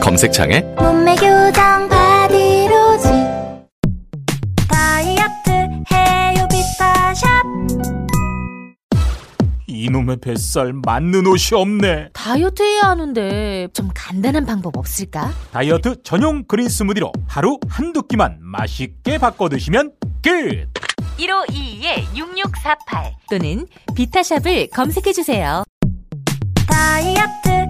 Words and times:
검색창에 0.00 0.60
몸매 0.78 1.14
교정 1.16 1.88
바디로직 1.88 3.10
다이어트 4.68 5.50
해요 5.92 6.48
비타샵 6.50 7.44
이놈의 9.66 10.18
뱃살 10.20 10.72
맞는 10.74 11.26
옷이 11.26 11.58
없네. 11.58 12.10
다이어트 12.12 12.62
해야 12.62 12.82
하는데 12.90 13.68
좀 13.72 13.88
간단한 13.94 14.44
방법 14.46 14.76
없을까? 14.76 15.32
다이어트 15.52 16.02
전용 16.02 16.44
그린 16.44 16.68
스무디로 16.68 17.10
하루 17.26 17.58
한두 17.68 18.02
끼만 18.02 18.38
맛있게 18.40 19.18
바꿔 19.18 19.48
드시면 19.48 19.92
끝. 20.22 20.68
1522-6648 21.18 23.14
또는 23.30 23.66
비타샵을 23.94 24.68
검색해 24.70 25.12
주세요. 25.12 25.64
다이어트 26.68 27.69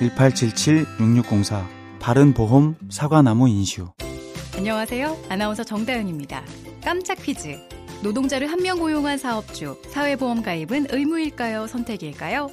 1877-6604 0.00 1.66
바른보험 1.98 2.76
사과나무 2.90 3.48
인슈 3.48 3.88
안녕하세요. 4.56 5.16
아나운서 5.28 5.62
정다은입니다. 5.64 6.42
깜짝 6.84 7.14
퀴즈. 7.22 7.58
노동자를 8.02 8.50
한 8.50 8.60
명 8.60 8.78
고용한 8.78 9.18
사업주, 9.18 9.76
사회보험 9.88 10.42
가입은 10.42 10.86
의무일까요? 10.90 11.66
선택일까요? 11.66 12.50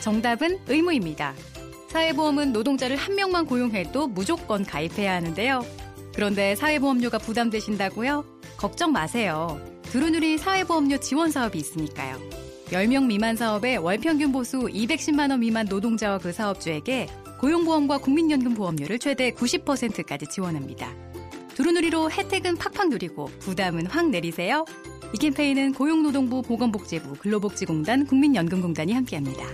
정답은 0.00 0.58
의무입니다. 0.68 1.34
사회보험은 1.90 2.52
노동자를 2.52 2.96
한 2.96 3.14
명만 3.14 3.46
고용해도 3.46 4.08
무조건 4.08 4.64
가입해야 4.64 5.14
하는데요. 5.14 5.64
그런데 6.14 6.54
사회보험료가 6.56 7.18
부담되신다고요? 7.18 8.24
걱정 8.56 8.92
마세요. 8.92 9.60
두루누리 9.84 10.38
사회보험료 10.38 10.98
지원 10.98 11.30
사업이 11.30 11.58
있으니까요. 11.58 12.16
10명 12.72 13.04
미만 13.04 13.36
사업에 13.36 13.76
월평균 13.76 14.32
보수 14.32 14.60
210만 14.60 15.30
원 15.30 15.40
미만 15.40 15.66
노동자와 15.66 16.16
그 16.18 16.32
사업주에게 16.32 17.06
고용보험과 17.38 17.98
국민연금 17.98 18.54
보험료를 18.54 18.98
최대 18.98 19.30
90%까지 19.30 20.26
지원합니다. 20.26 20.90
두루누리로 21.54 22.10
혜택은 22.10 22.56
팍팍 22.56 22.88
누리고 22.88 23.26
부담은 23.40 23.86
확 23.86 24.08
내리세요. 24.08 24.64
이 25.14 25.18
캠페인은 25.18 25.74
고용노동부 25.74 26.40
보건복지부 26.42 27.16
근로복지공단 27.16 28.06
국민연금공단이 28.06 28.94
함께합니다. 28.94 29.44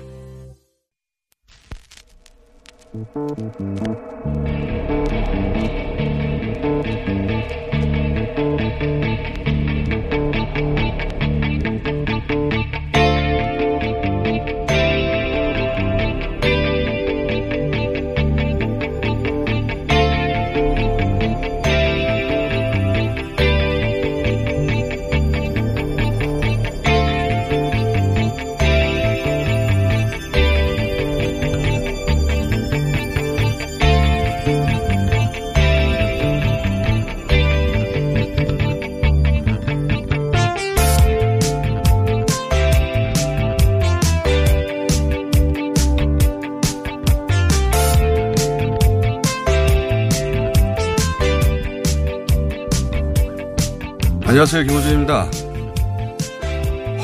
안녕하세요. 54.39 54.63
김호준입니다. 54.67 55.31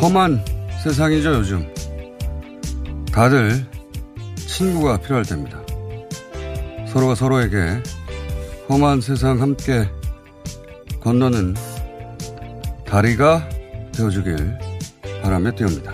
험한 0.01 0.45
세상이죠, 0.85 1.35
요즘. 1.35 1.75
다들 3.11 3.67
친구가 4.37 4.99
필요할 4.99 5.25
때입니다. 5.25 5.61
서로가 6.87 7.17
서로에게 7.17 7.83
험한 8.69 9.01
세상 9.01 9.43
함께 9.43 9.89
건너는 11.01 11.57
다리가 12.87 13.49
되어주길 13.91 14.57
바라며 15.21 15.51
띄웁니다. 15.57 15.94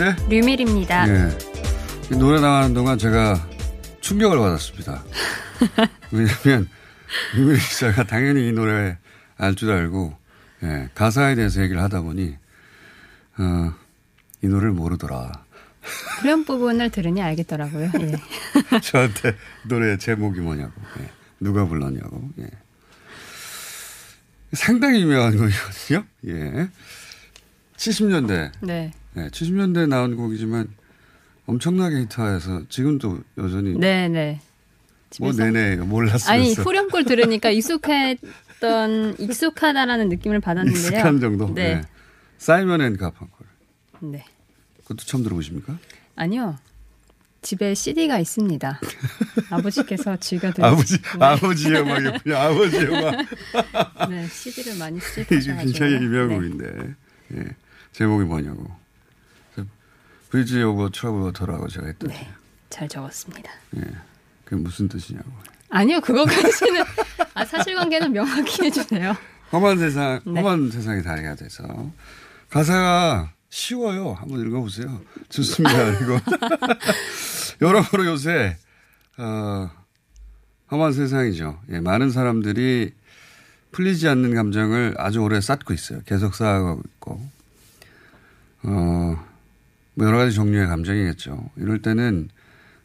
TBS의 0.00 0.16
류밀입니다. 0.28 1.08
예. 1.08 1.38
이 2.12 2.16
노래 2.16 2.40
나가는 2.40 2.72
동안 2.72 2.98
제가 2.98 3.48
충격을 4.00 4.38
받았습니다. 4.38 5.04
왜냐면 6.10 6.68
유민 7.36 7.56
기자가 7.58 8.04
당연히 8.04 8.48
이 8.48 8.52
노래 8.52 8.96
알 9.36 9.54
줄 9.54 9.70
알고 9.70 10.16
예, 10.62 10.88
가사에 10.94 11.34
대해서 11.34 11.62
얘기를 11.62 11.80
하다 11.82 12.00
보니 12.02 12.36
어, 13.38 13.74
이 14.42 14.46
노래를 14.48 14.72
모르더라. 14.72 15.32
그런 16.20 16.44
부분을 16.44 16.90
들으니 16.90 17.22
알겠더라고요. 17.22 17.90
예. 18.00 18.80
저한테 18.80 19.36
노래 19.68 19.96
제목이 19.98 20.40
뭐냐고 20.40 20.72
예. 21.00 21.08
누가 21.40 21.66
불렀냐고 21.66 22.28
예. 22.38 22.46
상당히 24.52 25.02
유명한 25.02 25.36
곡이거든요. 25.36 26.04
예. 26.26 26.68
70년대 27.76 28.50
네. 28.60 28.92
네, 29.14 29.28
70년대에 29.28 29.88
나온 29.88 30.16
곡이지만 30.16 30.68
엄청나게 31.46 32.02
히트해서 32.02 32.62
지금도 32.68 33.20
여전히 33.38 33.76
네, 33.78 34.08
네. 34.08 34.40
뭐 35.18 35.32
내내 35.32 35.76
몰랐으면서 35.76 36.32
아니 36.32 36.54
후렴구를 36.54 37.04
들으니까 37.04 37.50
익숙했던 37.50 39.18
익숙하다라는 39.18 40.08
느낌을 40.08 40.40
받았는데요. 40.40 40.86
익숙한 40.86 41.20
정도. 41.20 41.52
네. 41.52 41.76
네. 41.76 41.82
사이먼 42.38 42.80
앤 42.80 42.96
가펑클. 42.96 43.46
네. 44.00 44.24
그것도 44.82 45.04
처음 45.04 45.24
들어보십니까? 45.24 45.76
아니요. 46.14 46.56
집에 47.42 47.74
CD가 47.74 48.18
있습니다. 48.18 48.80
아버지께서 49.50 50.16
즐겨 50.18 50.52
들으 50.52 50.64
아버지 50.64 50.98
아버지 51.18 51.68
음악이군요. 51.68 52.36
아버지 52.36 52.76
음악. 52.78 53.16
네, 54.10 54.26
CD를 54.28 54.78
많이 54.78 54.98
이게 55.00 55.06
수입하셔가지고. 55.06 55.64
굉장히 55.64 55.94
유명한 56.04 56.28
네. 56.28 56.34
곡인데 56.36 56.94
예. 57.36 57.44
제목이 57.92 58.24
뭐냐고. 58.24 58.79
Bridge 60.30 60.62
of 60.62 60.90
Trouble 60.92 61.22
Water라고 61.22 61.68
제가 61.68 61.86
했더니 61.86 62.14
네. 62.14 62.28
잘 62.70 62.88
적었습니다. 62.88 63.50
예. 63.76 63.82
그게 64.44 64.56
무슨 64.62 64.88
뜻이냐고. 64.88 65.30
아니요, 65.68 66.00
그거까지는 66.00 66.82
아, 67.34 67.44
사실관계는 67.44 68.12
명확히 68.12 68.64
해주세요. 68.64 69.16
험한 69.52 69.78
세상, 69.78 70.20
네. 70.24 70.40
험한 70.40 70.70
세상이 70.70 71.02
다리가 71.02 71.34
돼서 71.34 71.64
가사가 72.48 73.32
쉬워요. 73.50 74.12
한번 74.14 74.40
읽어보세요. 74.46 75.00
좋습니다. 75.28 75.88
이거 76.00 76.20
여러모로 77.60 78.06
요새 78.06 78.56
어, 79.18 79.70
험한 80.70 80.92
세상이죠. 80.92 81.60
예, 81.70 81.80
많은 81.80 82.10
사람들이 82.10 82.92
풀리지 83.72 84.08
않는 84.08 84.34
감정을 84.34 84.94
아주 84.98 85.20
오래 85.20 85.40
쌓고 85.40 85.72
있어요. 85.74 86.00
계속 86.04 86.34
쌓아가고 86.34 86.82
있고, 86.86 87.20
어, 88.62 89.29
뭐 89.94 90.06
여러 90.06 90.18
가지 90.18 90.34
종류의 90.34 90.66
감정이겠죠. 90.66 91.50
이럴 91.56 91.82
때는 91.82 92.28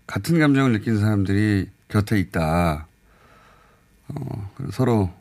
같은 0.07 0.39
감정을 0.39 0.73
느끼는 0.73 0.99
사람들이 0.99 1.69
곁에 1.87 2.19
있다. 2.19 2.87
어, 4.07 4.51
서로 4.71 5.11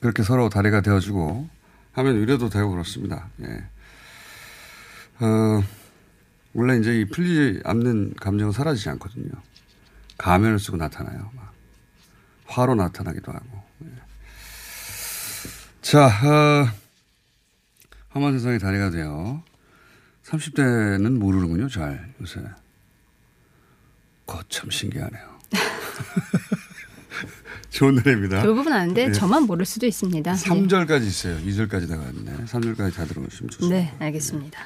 그렇게 0.00 0.22
서로 0.22 0.48
다리가 0.48 0.80
되어주고 0.80 1.48
하면 1.92 2.20
위로도 2.20 2.48
되고 2.48 2.70
그렇습니다. 2.70 3.28
예. 3.42 3.64
어, 5.24 5.62
원래 6.54 6.78
이제 6.78 7.00
이 7.00 7.04
풀리지 7.04 7.60
않는 7.64 8.14
감정은 8.20 8.52
사라지지 8.52 8.88
않거든요. 8.90 9.30
가면을 10.18 10.58
쓰고 10.58 10.76
나타나요. 10.76 11.30
막. 11.34 11.52
화로 12.46 12.74
나타나기도 12.74 13.32
하고. 13.32 13.64
예. 13.84 13.88
자, 15.80 16.06
어, 16.06 16.68
험한 18.14 18.32
세상의 18.34 18.58
다리가 18.58 18.90
되어 18.90 19.42
30대는 20.32 21.18
모르는군요, 21.18 21.68
잘, 21.68 22.08
요새. 22.20 22.40
그거 24.24 24.42
참 24.48 24.70
신기하네요. 24.70 25.22
좋은 27.70 27.96
노래입니다. 27.96 28.42
그 28.42 28.54
부분 28.54 28.72
아는데 28.72 29.06
네. 29.06 29.12
저만 29.12 29.44
모를 29.44 29.66
수도 29.66 29.86
있습니다. 29.86 30.34
네. 30.34 30.38
3절까지 30.38 31.06
있어요. 31.06 31.38
2절까지 31.38 31.88
나갔네. 31.88 32.44
3절까지 32.46 32.94
다 32.94 33.04
들어오시면 33.04 33.50
좋습니다. 33.50 33.76
네, 33.76 33.92
알겠습니다. 33.98 34.58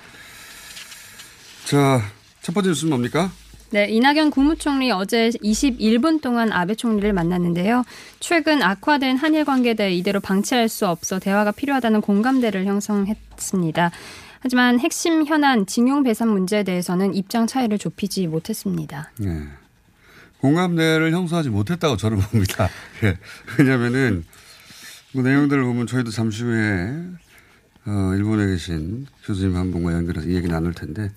자, 1.65 2.03
첫 2.43 2.55
번째 2.55 2.71
뉴스는 2.71 2.91
뭡니까? 2.91 3.33
네, 3.71 3.89
이낙연 3.89 4.31
국무총리 4.31 4.93
어제 4.93 5.31
21분 5.31 6.21
동안 6.21 6.53
아베 6.53 6.77
총리를 6.77 7.13
만났는데요. 7.13 7.85
최근 8.21 8.63
악화된 8.63 9.17
한일 9.17 9.45
관계에 9.45 9.75
대해 9.75 9.93
이대로 9.93 10.21
방치할 10.21 10.69
수 10.69 10.87
없어 10.87 11.19
대화가 11.19 11.51
필요하다는 11.51 12.03
공감대를 12.03 12.67
형성했습니다. 12.67 13.91
하지만 14.41 14.79
핵심 14.79 15.25
현안 15.27 15.67
징용 15.67 16.03
배상 16.03 16.31
문제에 16.33 16.63
대해서는 16.63 17.15
입장 17.15 17.47
차이를 17.47 17.79
좁히지 17.79 18.27
못했습니다. 18.27 19.11
네. 19.19 19.43
공감대를 20.41 21.13
형성하지 21.13 21.49
못했다고 21.51 21.97
저는 21.97 22.19
봅니다. 22.31 22.69
예. 23.05 23.19
왜냐면은, 23.59 24.25
그 25.13 25.21
내용들을 25.21 25.63
보면 25.65 25.87
저희도 25.87 26.11
잠시 26.11 26.43
후에, 26.45 26.95
어, 27.87 28.13
일본에 28.15 28.47
계신 28.47 29.07
교수님 29.25 29.57
한 29.57 29.71
분과 29.73 29.93
연결해서 29.95 30.29
이 30.29 30.35
얘기 30.35 30.47
나눌 30.49 30.75
텐데, 30.75 31.11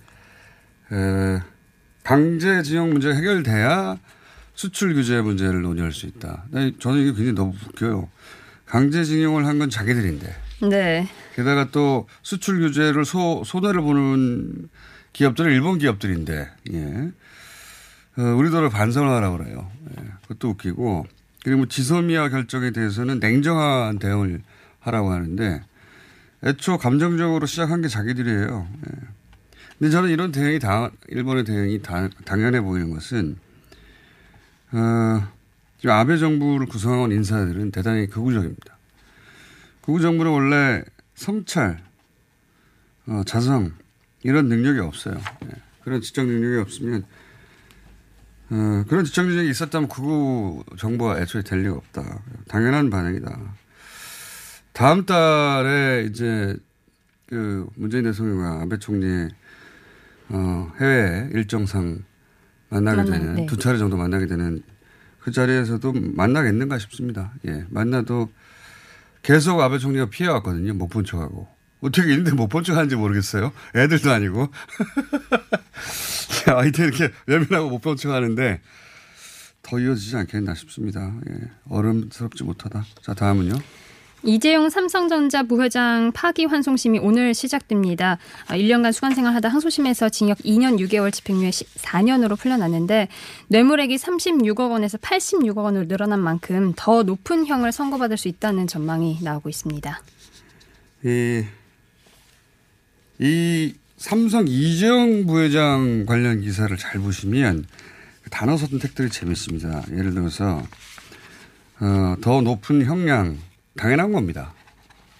에, 0.91 1.39
강제 2.03 2.61
징용 2.63 2.91
문제가 2.91 3.13
해결돼야 3.15 3.97
수출 4.55 4.93
규제 4.95 5.21
문제를 5.21 5.61
논의할 5.61 5.91
수 5.91 6.05
있다. 6.05 6.45
네, 6.49 6.71
저는 6.79 6.99
이게 7.01 7.07
굉장히 7.11 7.33
너무 7.33 7.53
웃겨요. 7.67 8.09
강제 8.65 9.03
징용을 9.03 9.45
한 9.45 9.59
건 9.59 9.69
자기들인데, 9.69 10.33
네. 10.61 11.07
게다가 11.35 11.69
또 11.71 12.07
수출 12.21 12.59
규제를 12.59 13.05
소, 13.05 13.43
손해를 13.45 13.81
보는 13.81 14.69
기업들은 15.13 15.51
일본 15.51 15.77
기업들인데, 15.77 16.49
예. 16.73 17.11
어, 18.17 18.21
우리들을 18.21 18.69
반성을 18.69 19.09
하라고 19.09 19.37
그래요. 19.37 19.71
예. 19.91 20.03
그것도 20.23 20.49
웃기고. 20.49 21.05
그리고 21.43 21.65
지소미아 21.67 22.29
결정에 22.29 22.71
대해서는 22.71 23.19
냉정한 23.19 23.99
대응을 23.99 24.41
하라고 24.81 25.11
하는데, 25.11 25.61
애초 26.43 26.77
감정적으로 26.77 27.45
시작한 27.45 27.81
게 27.81 27.87
자기들이에요. 27.87 28.67
예. 28.87 29.07
근데 29.77 29.91
저는 29.91 30.09
이런 30.09 30.31
대응이 30.33 30.59
다, 30.59 30.91
일본의 31.07 31.45
대응이 31.45 31.81
다, 31.81 32.09
당연해 32.25 32.59
보이는 32.59 32.91
것은, 32.91 33.37
어, 34.73 35.27
지금 35.79 35.95
아베 35.95 36.17
정부를 36.17 36.67
구성한 36.67 37.13
인사들은 37.13 37.71
대단히 37.71 38.07
극우적입니다. 38.07 38.78
극우 39.81 39.99
정부는 39.99 40.31
원래 40.31 40.83
성찰, 41.15 41.79
어, 43.07 43.23
자성 43.25 43.71
이런 44.23 44.47
능력이 44.47 44.79
없어요. 44.79 45.15
예. 45.45 45.49
그런 45.83 46.01
지적 46.01 46.27
능력이 46.27 46.61
없으면 46.61 47.03
어, 48.51 48.83
그런 48.87 49.05
지적 49.05 49.25
능력이 49.27 49.49
있었다면 49.49 49.87
구구 49.89 50.63
정부가 50.77 51.19
애초에 51.19 51.41
될 51.43 51.61
리가 51.63 51.75
없다. 51.75 52.21
당연한 52.47 52.89
반응이다. 52.89 53.37
다음 54.73 55.05
달에 55.05 56.05
이제 56.09 56.55
그 57.27 57.67
문재인 57.75 58.03
대통령과 58.05 58.61
아베 58.63 58.77
총리의 58.79 59.29
어, 60.29 60.71
해외 60.79 61.29
일정상 61.33 62.03
만나게 62.69 62.97
만나- 63.03 63.11
되는 63.17 63.33
네. 63.35 63.45
두 63.45 63.57
차례 63.57 63.77
정도 63.77 63.97
만나게 63.97 64.25
되는 64.27 64.61
그 65.19 65.31
자리에서도 65.31 65.91
만나겠는가 66.15 66.77
싶습니다. 66.79 67.33
예, 67.47 67.65
만나도 67.69 68.31
계속 69.29 69.61
아베 69.61 69.77
총리가 69.77 70.09
피해왔거든요. 70.09 70.73
못 70.73 70.87
본 70.89 71.05
척하고. 71.05 71.47
어떻게 71.81 72.09
있는데 72.13 72.31
못 72.31 72.47
본 72.49 72.63
척 72.63 72.75
하는지 72.75 72.95
모르겠어요. 72.95 73.51
애들도 73.75 74.11
아니고. 74.11 74.47
아이들 76.49 76.85
이렇게 76.87 77.13
외면하고 77.27 77.69
못 77.69 77.79
본 77.81 77.95
척 77.95 78.11
하는데 78.11 78.59
더 79.61 79.79
이어지지 79.79 80.17
않겠나 80.17 80.55
싶습니다. 80.55 81.13
예, 81.29 81.51
어른스럽지 81.69 82.43
못하다. 82.43 82.83
자, 83.03 83.13
다음은요. 83.13 83.53
이재용 84.23 84.69
삼성전자 84.69 85.43
부회장 85.43 86.11
파기 86.13 86.45
환송심이 86.45 86.99
오늘 86.99 87.33
시작됩니다. 87.33 88.17
아, 88.47 88.57
1년간 88.57 88.91
수감 88.91 89.13
생활하다 89.13 89.47
항소심에서 89.47 90.09
징역 90.09 90.37
2년 90.39 90.77
6개월 90.79 91.13
집행유예 91.13 91.49
14년으로 91.49 92.37
풀려났는데 92.37 93.07
뇌물액이 93.47 93.95
36억 93.95 94.71
원에서 94.71 94.97
86억 94.97 95.63
원으로 95.63 95.87
늘어난 95.87 96.19
만큼 96.19 96.73
더 96.75 97.03
높은 97.03 97.45
형을 97.45 97.71
선고받을 97.71 98.17
수 98.17 98.27
있다는 98.27 98.67
전망이 98.67 99.19
나오고 99.21 99.47
있습니다. 99.47 100.01
이, 101.05 101.45
이 103.19 103.73
삼성 103.95 104.45
이재용 104.47 105.25
부회장 105.25 106.05
관련 106.05 106.41
기사를 106.41 106.75
잘 106.75 106.99
보시면 106.99 107.65
그 108.23 108.29
단어 108.29 108.57
선택들이 108.57 109.09
재밌습니다. 109.09 109.83
예를 109.91 110.13
들어서, 110.13 110.61
어, 111.79 112.15
더 112.21 112.41
높은 112.41 112.83
형량, 112.85 113.37
당연한 113.79 114.11
겁니다. 114.11 114.53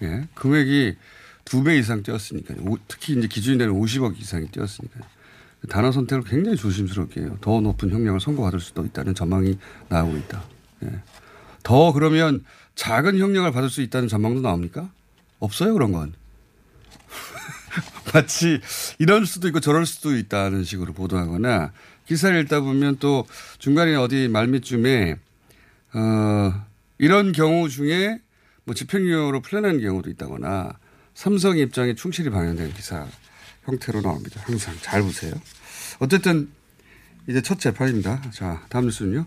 예. 0.02 0.26
금액이 0.34 0.96
두 1.44 1.62
배 1.64 1.76
이상 1.78 2.02
뛰었으니까요. 2.02 2.58
오- 2.62 2.78
특히 2.86 3.14
이제 3.18 3.26
기준이 3.26 3.58
되는 3.58 3.72
50억 3.74 4.18
이상이 4.20 4.48
뛰었으니까요. 4.48 5.02
단어 5.68 5.90
선택을 5.92 6.24
굉장히 6.24 6.56
조심스럽게 6.56 7.20
해요. 7.22 7.36
더 7.40 7.60
높은 7.60 7.90
형량을 7.90 8.20
선고받을 8.20 8.60
수도 8.60 8.84
있다는 8.84 9.14
전망이 9.14 9.58
나오고 9.88 10.16
있다. 10.16 10.42
예. 10.84 11.00
더 11.62 11.92
그러면 11.92 12.44
작은 12.76 13.18
형량을 13.18 13.52
받을 13.52 13.68
수 13.68 13.82
있다는 13.82 14.08
전망도 14.08 14.40
나옵니까? 14.40 14.90
없어요, 15.38 15.74
그런 15.74 15.92
건. 15.92 16.14
마치 18.14 18.60
이럴 18.98 19.26
수도 19.26 19.48
있고 19.48 19.60
저럴 19.60 19.86
수도 19.86 20.16
있다는 20.16 20.64
식으로 20.64 20.92
보도하거나 20.92 21.72
기사를 22.06 22.38
읽다 22.40 22.60
보면 22.60 22.96
또 22.98 23.26
중간에 23.58 23.94
어디 23.94 24.28
말미쯤에 24.28 25.16
어, 25.92 26.66
이런 26.98 27.32
경우 27.32 27.68
중에 27.68 28.20
뭐 28.64 28.74
집행유예로 28.74 29.40
풀려나는 29.40 29.80
경우도 29.80 30.10
있다거나 30.10 30.72
삼성 31.14 31.58
입장에 31.58 31.94
충실히 31.94 32.30
반영된 32.30 32.72
기사 32.74 33.06
형태로 33.64 34.00
나옵니다. 34.02 34.40
항상 34.44 34.74
잘 34.80 35.02
보세요. 35.02 35.32
어쨌든 35.98 36.50
이제 37.28 37.42
첫 37.42 37.58
재판입니다. 37.60 38.22
자, 38.32 38.62
다음 38.68 38.86
뉴스는요. 38.86 39.26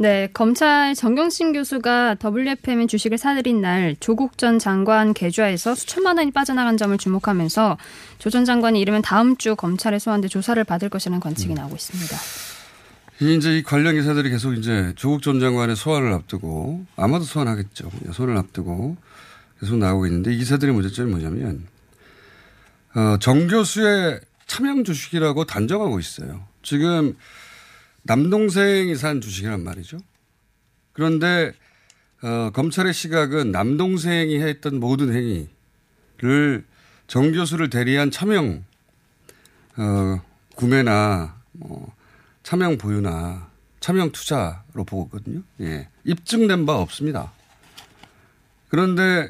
네, 0.00 0.28
검찰 0.32 0.94
정경심 0.94 1.52
교수가 1.52 2.16
WFM 2.24 2.86
주식을 2.86 3.18
사들인 3.18 3.60
날 3.60 3.96
조국 3.98 4.38
전 4.38 4.60
장관 4.60 5.12
계좌에서 5.12 5.74
수천만 5.74 6.18
원이 6.18 6.30
빠져나간 6.30 6.76
점을 6.76 6.96
주목하면서 6.96 7.76
조 8.18 8.30
전 8.30 8.44
장관이 8.44 8.80
이르면 8.80 9.02
다음 9.02 9.36
주 9.36 9.56
검찰에 9.56 9.98
소환돼 9.98 10.28
조사를 10.28 10.62
받을 10.62 10.88
것이라는 10.88 11.18
관측이 11.18 11.52
나오고 11.52 11.74
있습니다. 11.74 12.16
이 13.20 13.34
이제 13.34 13.58
이 13.58 13.62
관련 13.64 13.96
기사들이 13.96 14.30
계속 14.30 14.54
이제 14.54 14.92
조국 14.94 15.22
전 15.22 15.40
장관의 15.40 15.74
소환을 15.74 16.12
앞두고 16.12 16.86
아마도 16.94 17.24
소환하겠죠. 17.24 17.90
소환을 18.12 18.36
앞두고 18.36 18.96
계속 19.58 19.76
나오고 19.76 20.06
있는데 20.06 20.32
이 20.32 20.38
기사들의 20.38 20.72
문제점이 20.72 21.10
뭐냐면 21.10 21.66
어, 22.94 23.18
정 23.18 23.48
교수의 23.48 24.20
차명 24.46 24.84
주식이라고 24.84 25.44
단정하고 25.46 25.98
있어요. 25.98 26.46
지금 26.62 27.16
남동생이 28.02 28.94
산 28.94 29.20
주식이란 29.20 29.64
말이죠. 29.64 29.98
그런데 30.92 31.52
어, 32.22 32.50
검찰의 32.52 32.94
시각은 32.94 33.50
남동생이 33.50 34.40
했던 34.40 34.78
모든 34.78 35.12
행위를 35.12 36.64
정 37.08 37.32
교수를 37.32 37.68
대리한 37.68 38.12
차명 38.12 38.64
어, 39.76 40.20
구매나 40.54 41.36
뭐 41.52 41.97
차명 42.48 42.78
보유나 42.78 43.50
차명 43.78 44.10
투자로 44.10 44.84
보거든요. 44.86 45.42
예. 45.60 45.86
입증된 46.04 46.64
바 46.64 46.78
없습니다. 46.78 47.30
그런데 48.70 49.28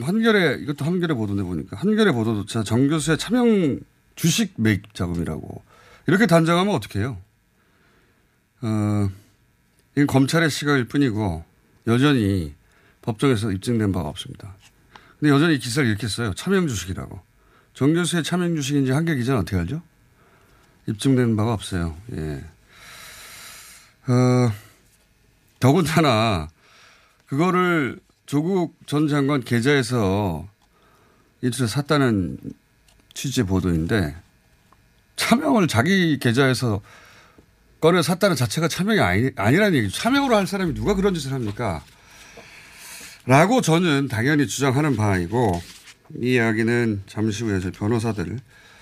한겨레 0.00 0.58
이것도 0.62 0.84
한겨레 0.84 1.14
보도인데 1.14 1.44
보니까 1.44 1.76
한겨레 1.76 2.10
보도조차 2.10 2.64
정 2.64 2.88
교수의 2.88 3.18
차명 3.18 3.78
주식 4.16 4.54
매입 4.56 4.94
자금이라고 4.94 5.62
이렇게 6.08 6.26
단정하면 6.26 6.74
어떻게 6.74 6.98
해요? 6.98 7.18
어, 8.62 9.08
이건 9.94 10.06
검찰의 10.08 10.50
시각일 10.50 10.88
뿐이고 10.88 11.44
여전히 11.86 12.52
법정에서 13.02 13.52
입증된 13.52 13.92
바가 13.92 14.08
없습니다. 14.08 14.56
근데 15.20 15.32
여전히 15.32 15.54
이 15.54 15.58
기사를 15.60 15.96
써요. 16.08 16.34
차명 16.34 16.66
주식이라고. 16.66 17.20
정 17.74 17.94
교수의 17.94 18.24
차명 18.24 18.56
주식인지 18.56 18.90
한겨 18.90 19.14
기자는 19.14 19.42
어떻게 19.42 19.56
알죠? 19.56 19.82
입증된 20.88 21.36
바가 21.36 21.52
없어요. 21.52 21.94
예. 22.16 22.42
어, 24.10 24.52
더군다나 25.60 26.48
그거를 27.26 28.00
조국 28.24 28.74
전 28.86 29.06
장관 29.06 29.42
계좌에서 29.42 30.48
인출해 31.42 31.68
샀다는 31.68 32.38
취지의 33.12 33.46
보도인데 33.46 34.16
차명을 35.16 35.68
자기 35.68 36.18
계좌에서 36.18 36.80
꺼내 37.80 38.02
샀다는 38.02 38.34
자체가 38.34 38.68
차명이 38.68 39.00
아니, 39.00 39.30
아니라는 39.36 39.78
얘기죠. 39.78 39.96
차명으로 39.98 40.34
할 40.34 40.46
사람이 40.46 40.74
누가 40.74 40.94
그런 40.94 41.14
짓을 41.14 41.32
합니까? 41.32 41.84
라고 43.26 43.60
저는 43.60 44.08
당연히 44.08 44.46
주장하는 44.46 44.96
바이고 44.96 45.60
이 46.22 46.32
이야기는 46.34 47.02
잠시 47.06 47.44
후에 47.44 47.60
저 47.60 47.70
변호사들 47.70 48.38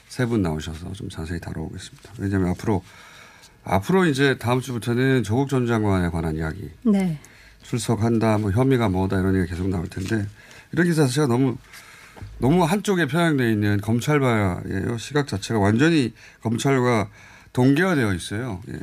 세 0.09 0.27
분 0.27 0.43
나오셔서 0.43 0.93
좀 0.93 1.09
자세히 1.09 1.41
다뤄보겠습니다. 1.41 2.13
왜냐하면 2.19 2.51
앞으로 2.51 2.83
앞으로 3.65 4.07
이제 4.07 4.39
다음 4.39 4.61
주부터는 4.61 5.23
조국 5.25 5.49
전 5.49 5.67
장관에 5.67 6.09
관한 6.11 6.37
이야기 6.37 6.71
네. 6.85 7.19
출석한다, 7.63 8.39
뭐 8.39 8.51
혐의가 8.53 8.89
뭐다 8.89 9.19
이런 9.19 9.35
얘기가 9.37 9.51
계속 9.57 9.69
나올 9.69 9.89
텐데 9.89 10.27
이런 10.73 10.87
기사 10.87 11.07
자체가 11.07 11.27
너무 11.27 11.57
너무 12.39 12.65
한쪽에 12.65 13.07
편향되어 13.07 13.51
있는 13.51 13.81
검찰과의 13.81 14.99
시각 14.99 15.27
자체가 15.27 15.59
완전히 15.61 16.15
검찰과 16.43 17.11
동계화되어 17.53 18.15
있어요. 18.15 18.63
예. 18.69 18.79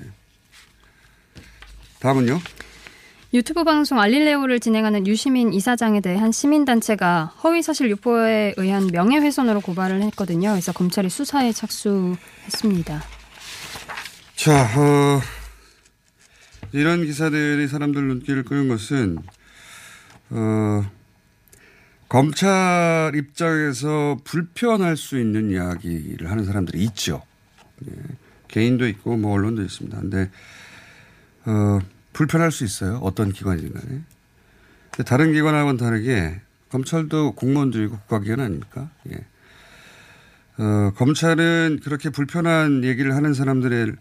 다음은요. 2.00 2.40
유튜브 3.34 3.64
방송 3.64 4.00
알릴레오를 4.00 4.60
진행하는 4.60 5.08
유시민 5.08 5.54
이사장에 5.54 6.02
대한 6.02 6.32
시민단체가 6.32 7.34
허위사실 7.44 7.90
유포에 7.90 8.54
의한 8.58 8.86
명예훼손으로 8.94 9.60
고발을 9.62 10.04
했거든요. 10.04 10.52
그래서 10.52 10.72
검찰이 10.72 11.10
수사에 11.10 11.52
착수했습니다. 11.52 13.02
자, 14.36 14.64
어, 14.78 15.20
이런 16.74 17.04
기사들이 17.06 17.68
사람들 17.68 18.04
눈길을 18.04 18.44
끄는 18.44 18.68
것은, 18.68 19.18
어, 20.30 20.86
검찰 22.08 23.14
입장에서 23.16 24.20
불편할 24.24 24.96
수 24.96 25.20
있는 25.20 25.50
이야기를 25.50 26.30
하는 26.30 26.46
사람들이 26.46 26.84
있죠. 26.84 27.24
예. 27.88 27.94
개인도 28.48 28.88
있고, 28.90 29.18
뭐, 29.18 29.34
언론도 29.34 29.64
있습니다. 29.64 30.00
근데, 30.00 30.30
어, 31.46 31.80
불편할 32.14 32.52
수 32.52 32.64
있어요. 32.64 32.98
어떤 33.04 33.32
기관이든 33.32 33.74
간에. 33.74 34.02
다른 35.06 35.34
기관하고는 35.34 35.78
다르게, 35.78 36.40
검찰도 36.70 37.34
공무원들이고 37.34 37.98
국가기관 37.98 38.40
아닙니까? 38.40 38.90
예. 39.12 39.26
어, 40.58 40.92
검찰은 40.96 41.80
그렇게 41.84 42.10
불편한 42.10 42.84
얘기를 42.84 43.16
하는 43.16 43.34
사람들의 43.34 43.94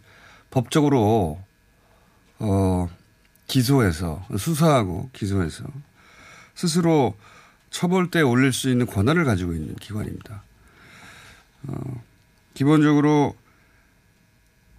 법적으로 0.50 1.42
어, 2.38 2.88
기소해서 3.46 4.26
수사하고 4.36 5.08
기소해서 5.12 5.64
스스로 6.54 7.16
처벌대에 7.70 8.22
올릴 8.22 8.52
수 8.52 8.68
있는 8.68 8.86
권한을 8.86 9.24
가지고 9.24 9.54
있는 9.54 9.74
기관입니다. 9.76 10.42
어, 11.68 12.02
기본적으로 12.54 13.34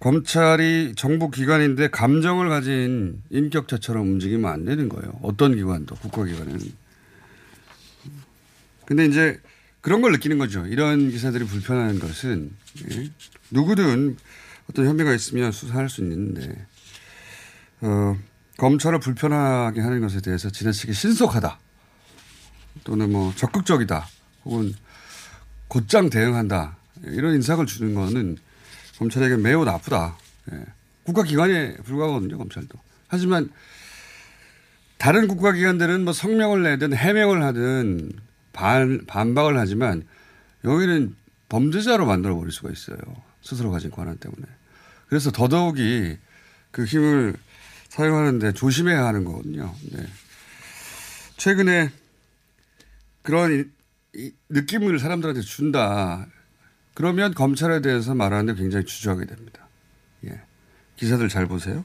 검찰이 0.00 0.94
정부 0.96 1.30
기관인데 1.30 1.88
감정을 1.88 2.48
가진 2.48 3.22
인격자처럼 3.30 4.02
움직이면 4.02 4.50
안 4.50 4.64
되는 4.64 4.88
거예요. 4.88 5.18
어떤 5.22 5.54
기관도 5.54 5.94
국가기관은. 5.96 6.58
근데 8.84 9.06
이제 9.06 9.40
그런 9.80 10.02
걸 10.02 10.12
느끼는 10.12 10.38
거죠. 10.38 10.66
이런 10.66 11.10
기사들이 11.10 11.44
불편한 11.44 11.98
것은 11.98 12.50
예. 12.90 13.10
누구든 13.50 14.16
어떤 14.70 14.86
혐의가 14.86 15.14
있으면 15.14 15.52
수사할 15.52 15.88
수 15.88 16.00
있는데 16.02 16.66
어, 17.80 18.16
검찰을 18.56 19.00
불편하게 19.00 19.80
하는 19.80 20.00
것에 20.00 20.20
대해서 20.20 20.50
지나치게 20.50 20.92
신속하다 20.92 21.58
또는 22.84 23.12
뭐 23.12 23.32
적극적이다 23.36 24.06
혹은 24.44 24.74
곧장 25.68 26.08
대응한다 26.08 26.76
이런 27.02 27.34
인상을 27.34 27.64
주는 27.66 27.94
거는 27.94 28.38
검찰에게 28.98 29.36
매우 29.36 29.64
나쁘다. 29.64 30.16
예. 30.52 30.64
국가기관에 31.04 31.76
불과하거든요 31.78 32.38
검찰도. 32.38 32.78
하지만 33.08 33.50
다른 34.98 35.28
국가기관들은 35.28 36.04
뭐 36.04 36.12
성명을 36.12 36.62
내든 36.62 36.94
해명을 36.94 37.42
하든 37.42 38.12
반, 38.52 39.04
반박을 39.06 39.58
하지만 39.58 40.06
여기는 40.64 41.14
범죄자로 41.48 42.06
만들어 42.06 42.34
버릴 42.36 42.52
수가 42.52 42.70
있어요. 42.70 42.98
스스로 43.42 43.70
가진 43.70 43.90
권한 43.90 44.16
때문에. 44.16 44.46
그래서 45.08 45.30
더더욱이 45.30 46.16
그 46.70 46.84
힘을 46.84 47.34
사용하는데 47.88 48.52
조심해야 48.52 49.04
하는 49.04 49.24
거거든요. 49.24 49.74
네. 49.92 50.06
최근에 51.36 51.90
그런 53.22 53.52
이, 54.14 54.18
이 54.18 54.32
느낌을 54.48 54.98
사람들한테 54.98 55.42
준다. 55.42 56.26
그러면 56.94 57.34
검찰에 57.34 57.80
대해서 57.80 58.14
말하는데 58.14 58.60
굉장히 58.60 58.84
주저하게 58.84 59.26
됩니다. 59.26 59.66
예. 60.24 60.40
기사들 60.96 61.28
잘 61.28 61.46
보세요. 61.46 61.84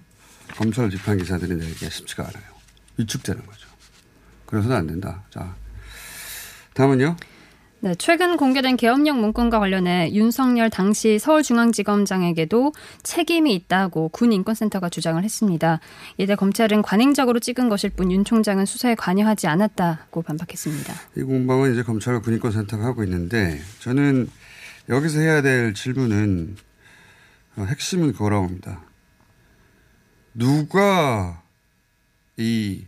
검찰을 0.56 0.90
비판 0.90 1.18
기사들이 1.18 1.56
내기가 1.56 1.90
쉽지가 1.90 2.24
않아요. 2.24 2.44
위축되는 2.98 3.46
거죠. 3.46 3.68
그래서는 4.46 4.76
안 4.76 4.88
된다. 4.88 5.24
자, 5.30 5.56
다음은요. 6.74 7.16
네, 7.82 7.96
최근 7.96 8.36
공개된 8.36 8.76
계엄령 8.76 9.22
문건과 9.22 9.58
관련해 9.60 10.12
윤석열 10.12 10.70
당시 10.70 11.18
서울중앙지검장에게도 11.18 12.74
책임이 13.04 13.56
있다고 13.56 14.10
군인권센터가 14.10 14.90
주장을 14.90 15.24
했습니다. 15.24 15.80
이에 16.18 16.36
검찰은 16.36 16.82
관행적으로 16.82 17.40
찍은 17.40 17.70
것일 17.70 17.92
뿐 17.92 18.12
윤 18.12 18.26
총장은 18.26 18.66
수사에 18.66 18.96
관여하지 18.96 19.48
않았다고 19.48 20.24
반박했습니다. 20.24 20.94
이 21.18 21.22
공방은 21.22 21.72
이제 21.72 21.84
검찰과 21.84 22.20
군인권센터가 22.20 22.84
하고 22.84 23.04
있는데 23.06 23.62
저는 23.80 24.30
여기서 24.90 25.20
해야 25.20 25.42
될 25.42 25.74
질문은 25.74 26.58
어, 27.58 27.64
핵심은 27.64 28.14
그거라고 28.14 28.48
봅니다. 28.48 28.82
누가 30.34 31.42
이 32.38 32.86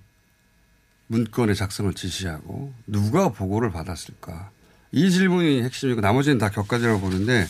문건의 1.07 1.55
작성을 1.55 1.93
지시하고 1.93 2.73
누가 2.87 3.29
보고를 3.29 3.71
받았을까? 3.71 4.49
이 4.91 5.11
질문이 5.11 5.61
핵심이고 5.63 6.01
나머지는 6.01 6.37
다 6.37 6.49
격가지라고 6.49 6.99
보는데 7.01 7.45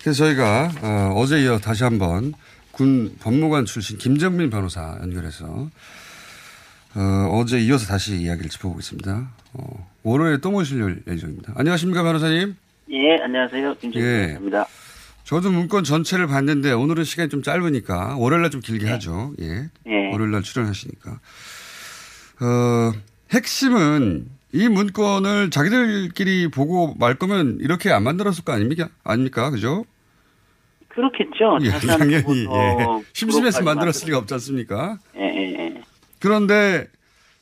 그래서 0.00 0.24
저희가 0.24 0.72
어, 1.14 1.26
제 1.26 1.42
이어 1.42 1.58
다시 1.58 1.84
한번 1.84 2.34
군 2.72 3.16
법무관 3.20 3.66
출신 3.66 3.98
김정민 3.98 4.50
변호사 4.50 4.98
연결해서 5.02 5.70
어, 6.94 7.44
제 7.46 7.60
이어서 7.60 7.86
다시 7.86 8.16
이야기를 8.16 8.50
짚어보겠습니다. 8.50 9.30
어, 9.52 9.92
월요일에 10.02 10.38
또 10.38 10.50
모실 10.50 11.02
예정입니다. 11.06 11.52
안녕하십니까 11.56 12.02
변호사님? 12.02 12.56
예, 12.92 13.16
안녕하세요. 13.22 13.74
김정민입니다. 13.76 14.60
예. 14.60 14.64
저도 15.24 15.50
문건 15.50 15.82
전체를 15.84 16.26
봤는데 16.26 16.72
오늘은 16.72 17.04
시간이 17.04 17.30
좀 17.30 17.42
짧으니까 17.42 18.16
월요일날 18.18 18.50
좀 18.50 18.60
길게 18.60 18.86
하죠. 18.86 19.32
예. 19.40 19.70
예. 19.86 20.10
월요일날 20.12 20.42
출연하시니까. 20.42 21.10
어, 21.12 22.92
핵심은 23.32 24.26
이 24.52 24.68
문건을 24.68 25.48
자기들끼리 25.50 26.48
보고 26.48 26.94
말 26.98 27.14
거면 27.14 27.58
이렇게 27.60 27.90
안 27.90 28.02
만들었을 28.02 28.44
거 28.44 28.52
아닙니까? 28.52 28.90
아닙니까? 29.04 29.48
그죠? 29.50 29.86
그렇겠죠. 30.88 31.58
예, 31.62 31.70
당연히, 31.86 32.16
예. 32.16 33.04
심심해서 33.14 33.62
만들었을 33.62 34.08
리가 34.08 34.18
없지 34.18 34.34
않습니까? 34.34 34.98
예, 35.16 35.22
예, 35.22 35.54
예. 35.58 35.82
그런데 36.20 36.88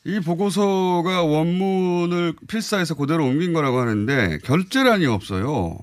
이 0.05 0.21
보고서가 0.21 1.25
원문을 1.25 2.33
필사해서 2.49 2.97
그대로 2.97 3.25
옮긴 3.25 3.53
거라고 3.53 3.79
하는데 3.79 4.39
결재란이 4.45 5.07
없어요. 5.07 5.77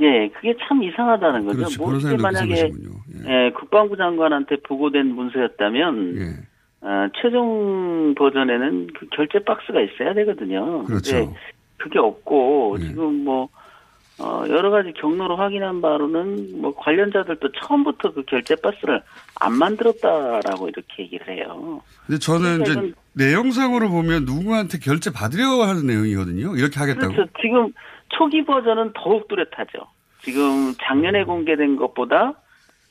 예, 0.00 0.28
그게 0.28 0.54
참 0.66 0.82
이상하다는 0.82 1.46
거죠. 1.46 1.58
그렇죠. 1.58 1.82
뭐 1.82 1.96
이게 1.96 2.16
만약에 2.16 2.54
그러시군요. 2.54 2.90
예, 3.28 3.50
국방부 3.50 3.96
장관한테 3.96 4.56
보고된 4.62 5.06
문서였다면 5.06 6.16
예. 6.18 6.86
어, 6.86 7.08
최종 7.20 8.14
버전에는 8.16 8.88
그 8.98 9.06
결제 9.10 9.40
박스가 9.40 9.80
있어야 9.80 10.14
되거든요. 10.14 10.84
그렇죠. 10.84 11.12
근데 11.12 11.34
그게 11.76 11.98
없고 11.98 12.78
지금 12.78 13.24
뭐 13.24 13.48
어, 14.20 14.44
여러 14.48 14.70
가지 14.70 14.92
경로로 14.92 15.36
확인한 15.36 15.80
바로는 15.80 16.60
뭐 16.60 16.74
관련자들도 16.74 17.52
처음부터 17.52 18.12
그 18.12 18.22
결제 18.24 18.54
박스를 18.56 19.02
안 19.40 19.54
만들었다라고 19.54 20.68
이렇게 20.68 21.04
얘기를 21.04 21.28
해요. 21.28 21.80
근데 22.06 22.18
저는 22.18 22.60
이제 22.62 22.72
이건- 22.72 22.94
내용상으로 23.14 23.88
보면 23.88 24.24
누구한테 24.26 24.78
결제 24.78 25.10
받으려고 25.10 25.62
하는 25.62 25.86
내용이거든요. 25.86 26.54
이렇게 26.56 26.78
하겠다고. 26.78 27.12
그렇죠. 27.14 27.32
지금 27.40 27.72
초기 28.10 28.44
버전은 28.44 28.92
더욱 28.94 29.26
뚜렷하죠. 29.28 29.86
지금 30.22 30.74
작년에 30.82 31.24
공개된 31.24 31.76
것보다 31.76 32.34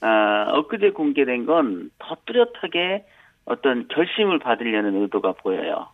아, 0.02 0.46
엊그제 0.54 0.92
공개된 0.92 1.46
건 1.46 1.92
더 2.00 2.16
뚜렷하게 2.26 3.06
어떤 3.46 3.88
결심을 3.90 4.40
받으려는 4.40 5.02
의도가 5.04 5.34
보여요. 5.34 5.88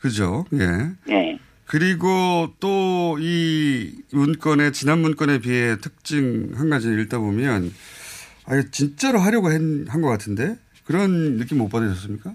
그죠? 0.00 0.44
예. 0.54 1.12
예. 1.12 1.38
그리고 1.68 2.48
또 2.60 2.98
이 3.20 3.90
문건의 4.12 4.72
지난 4.72 5.00
문건에 5.00 5.38
비해 5.40 5.76
특징 5.78 6.52
한 6.54 6.70
가지 6.70 6.88
읽다 6.88 7.18
보면 7.18 7.70
아 8.46 8.54
이거 8.54 8.68
진짜로 8.70 9.18
하려고 9.18 9.48
한 9.48 9.84
것 9.86 10.08
같은데 10.08 10.56
그런 10.86 11.38
느낌 11.38 11.58
못 11.58 11.68
받으셨습니까? 11.68 12.32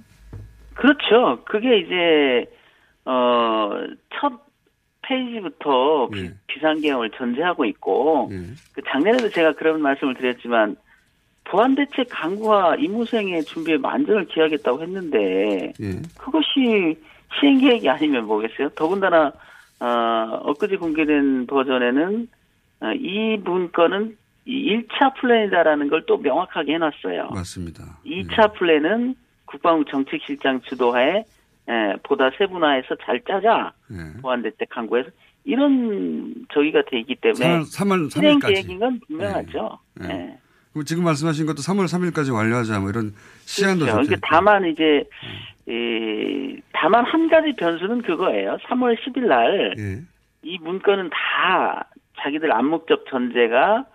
그렇죠. 0.76 1.44
그게 1.46 1.80
이제 1.80 2.52
어 3.06 3.52
첫 3.52 4.44
페이지부터 5.04 6.10
비, 6.10 6.30
비상계엄을 6.48 7.12
전제하고 7.12 7.66
있고 7.66 8.32
그 8.74 8.82
작년에도 8.90 9.30
제가 9.30 9.54
그런 9.54 9.82
말씀을 9.82 10.16
드렸지만 10.16 10.76
보안 11.46 11.76
대책 11.76 12.08
강구와 12.10 12.76
임무수행의 12.78 13.44
준비에 13.44 13.78
만전을 13.78 14.26
기하겠다고 14.26 14.82
했는데 14.82 15.74
예. 15.82 16.02
그것이 16.18 16.98
시행 17.40 17.60
계획이 17.60 17.90
아니면 17.90 18.26
뭐겠어요? 18.26 18.70
더군다나 18.70 19.32
어, 19.80 20.40
엊그제 20.46 20.78
공개된 20.78 21.48
버전에는 21.48 22.28
어, 22.82 22.92
이 22.94 23.38
문건은 23.44 24.18
이 24.46 24.78
1차 24.78 25.14
플랜이다라는 25.16 25.90
걸 25.90 26.04
또 26.06 26.18
명확하게 26.18 26.74
해놨어요. 26.76 27.30
맞습니다. 27.32 28.00
2차 28.06 28.54
플랜은 28.54 29.16
국방부 29.46 29.86
정책실장 29.86 30.62
주도하에 30.62 31.24
에, 31.70 31.96
보다 32.04 32.30
세분화해서 32.38 32.96
잘 33.06 33.22
짜자 33.26 33.72
예. 33.92 34.22
보안대 34.22 34.52
책 34.60 34.70
강구해서 34.70 35.10
이런 35.46 36.34
저기가 36.54 36.82
돼 36.90 37.00
있기 37.00 37.16
때문에 37.16 37.60
3월, 37.60 37.64
3월 37.64 38.12
실행 38.12 38.40
3일까지. 38.40 38.48
계획인 38.48 38.80
건 38.80 39.00
분명하죠. 39.08 39.80
예. 40.04 40.38
예. 40.74 40.80
그리고 40.80 40.84
지금 40.84 41.04
말씀하신 41.04 41.46
것도 41.46 41.58
3월 41.58 41.86
3일까지 41.86 42.34
완료하자 42.34 42.80
뭐 42.80 42.90
이런 42.90 43.14
시한도 43.46 43.86
그렇죠. 43.86 44.02
그러니까 44.02 44.28
다만 44.28 44.66
이제 44.66 45.04
이, 45.68 46.60
다만 46.74 47.06
한 47.06 47.30
가지 47.30 47.54
변수는 47.54 48.02
그거예요. 48.02 48.58
3월 48.68 48.98
10일 48.98 49.28
날이 49.28 49.74
예. 49.78 50.58
문건은 50.62 51.10
다 51.10 51.88
자기들 52.20 52.52
암묵적 52.52 53.06
전제가 53.10 53.86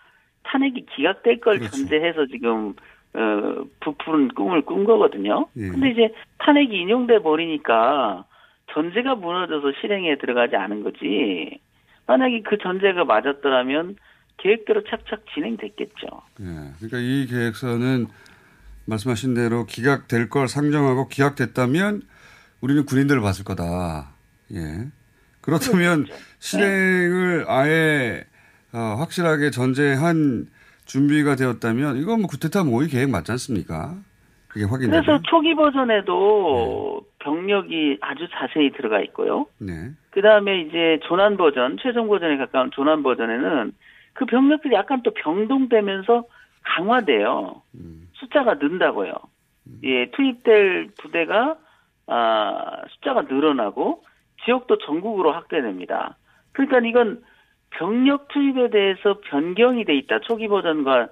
탄핵이 0.45 0.87
기각될 0.95 1.41
걸 1.41 1.59
그렇죠. 1.59 1.77
전제해서 1.77 2.27
지금 2.27 2.75
어, 3.15 3.65
부푸른 3.81 4.29
꿈을 4.29 4.63
꾼 4.63 4.85
거거든요. 4.85 5.47
예. 5.57 5.69
근데 5.69 5.91
이제 5.91 6.15
탄핵이 6.39 6.81
인용돼 6.81 7.21
버리니까 7.21 8.25
전제가 8.73 9.15
무너져서 9.17 9.73
실행에 9.81 10.17
들어가지 10.17 10.57
않은 10.57 10.85
거지. 10.85 11.59
만약에 12.07 12.43
그 12.43 12.57
전제가 12.59 13.05
맞았더라면 13.05 13.97
계획대로 14.39 14.83
착착 14.85 15.25
진행됐겠죠. 15.35 16.07
예. 16.41 16.45
그러니까 16.79 16.99
이 16.99 17.27
계획서는 17.27 18.07
말씀하신 18.87 19.35
대로 19.35 19.67
기각될 19.67 20.29
걸 20.29 20.49
상정하고 20.49 21.09
기각됐다면 21.09 22.03
우리는 22.61 22.85
군인들을 22.87 23.21
봤을 23.21 23.45
거다. 23.45 24.11
예. 24.55 24.87
그렇다면 25.41 26.05
그렇죠. 26.05 26.23
실행을 26.39 27.45
아예 27.49 28.25
어, 28.73 28.97
확실하게 28.99 29.51
전제한 29.51 30.47
준비가 30.85 31.37
되었다면 31.37 31.99
이건 31.99 32.21
뭐 32.21 32.29
구테타 32.29 32.65
모의 32.65 32.89
계획 32.89 33.11
맞지 33.11 33.33
않습니까? 33.33 33.97
그게 34.49 34.65
확인되면. 34.65 35.03
그래서 35.03 35.23
초기 35.29 35.55
버전에도 35.55 37.03
병력이 37.19 37.99
아주 38.01 38.27
자세히 38.33 38.73
들어가 38.73 39.01
있고요. 39.03 39.47
네. 39.59 39.91
그 40.11 40.23
다음에 40.23 40.63
이제 40.63 40.99
조난 41.07 41.37
버전, 41.37 41.77
최종 41.83 42.09
버전에 42.09 42.39
가까운 42.39 42.71
조난 42.73 43.03
버전에는 43.03 43.73
그 44.19 44.25
병력들이 44.25 44.75
약간 44.75 45.01
또 45.05 45.13
병동되면서 45.13 46.25
강화돼요. 46.65 47.63
숫자가 48.15 48.55
는다고요. 48.55 49.13
예, 49.85 50.11
투입될 50.11 50.89
부대가, 50.99 51.57
아, 52.09 52.83
숫자가 52.89 53.23
늘어나고 53.23 54.03
지역도 54.45 54.79
전국으로 54.79 55.31
확대됩니다. 55.31 56.17
그러니까 56.51 56.81
이건 56.81 57.23
병력 57.71 58.27
투입에 58.27 58.71
대해서 58.71 59.21
변경이 59.21 59.85
돼 59.85 59.95
있다. 59.95 60.19
초기 60.23 60.49
버전과 60.49 61.03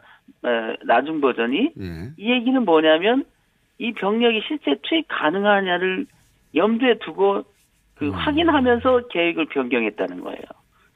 어, 0.42 0.74
나중 0.84 1.20
버전이 1.20 1.74
예. 1.78 2.10
이 2.16 2.32
얘기는 2.32 2.60
뭐냐면 2.64 3.24
이 3.78 3.92
병력이 3.92 4.42
실제 4.48 4.74
투입 4.82 5.06
가능하냐를 5.06 6.06
염두에 6.56 6.98
두고 6.98 7.44
그 7.94 8.10
확인하면서 8.10 9.06
계획을 9.08 9.46
변경했다는 9.46 10.22
거예요. 10.22 10.42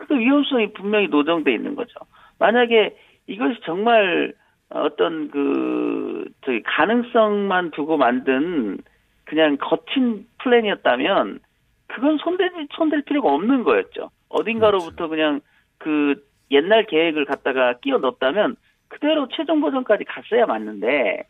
그 0.07 0.19
위험성이 0.19 0.73
분명히 0.73 1.09
노정돼 1.09 1.53
있는 1.53 1.75
거죠. 1.75 1.95
만약에 2.39 2.97
이것이 3.27 3.61
정말 3.65 4.35
어떤 4.71 5.31
그 5.31 6.25
저기 6.45 6.63
가능성만 6.63 7.73
두고 7.73 7.97
만든 7.97 8.79
그냥 9.25 9.57
거친 9.61 10.27
플랜이었다면 10.39 11.41
그건 11.89 12.19
손대지 12.19 12.55
손댈 12.73 13.03
필요가 13.03 13.33
없는 13.33 13.65
거였죠. 13.65 14.11
어딘가로부터 14.29 15.09
그냥 15.09 15.41
그 15.79 16.23
옛날 16.51 16.85
계획을 16.87 17.25
갖다가 17.25 17.75
끼워 17.81 17.99
넣었다면 17.99 18.57
그대로 18.89 19.29
최종 19.29 19.61
버전까지 19.61 20.05
갔어야 20.05 20.47
맞는데 20.47 21.25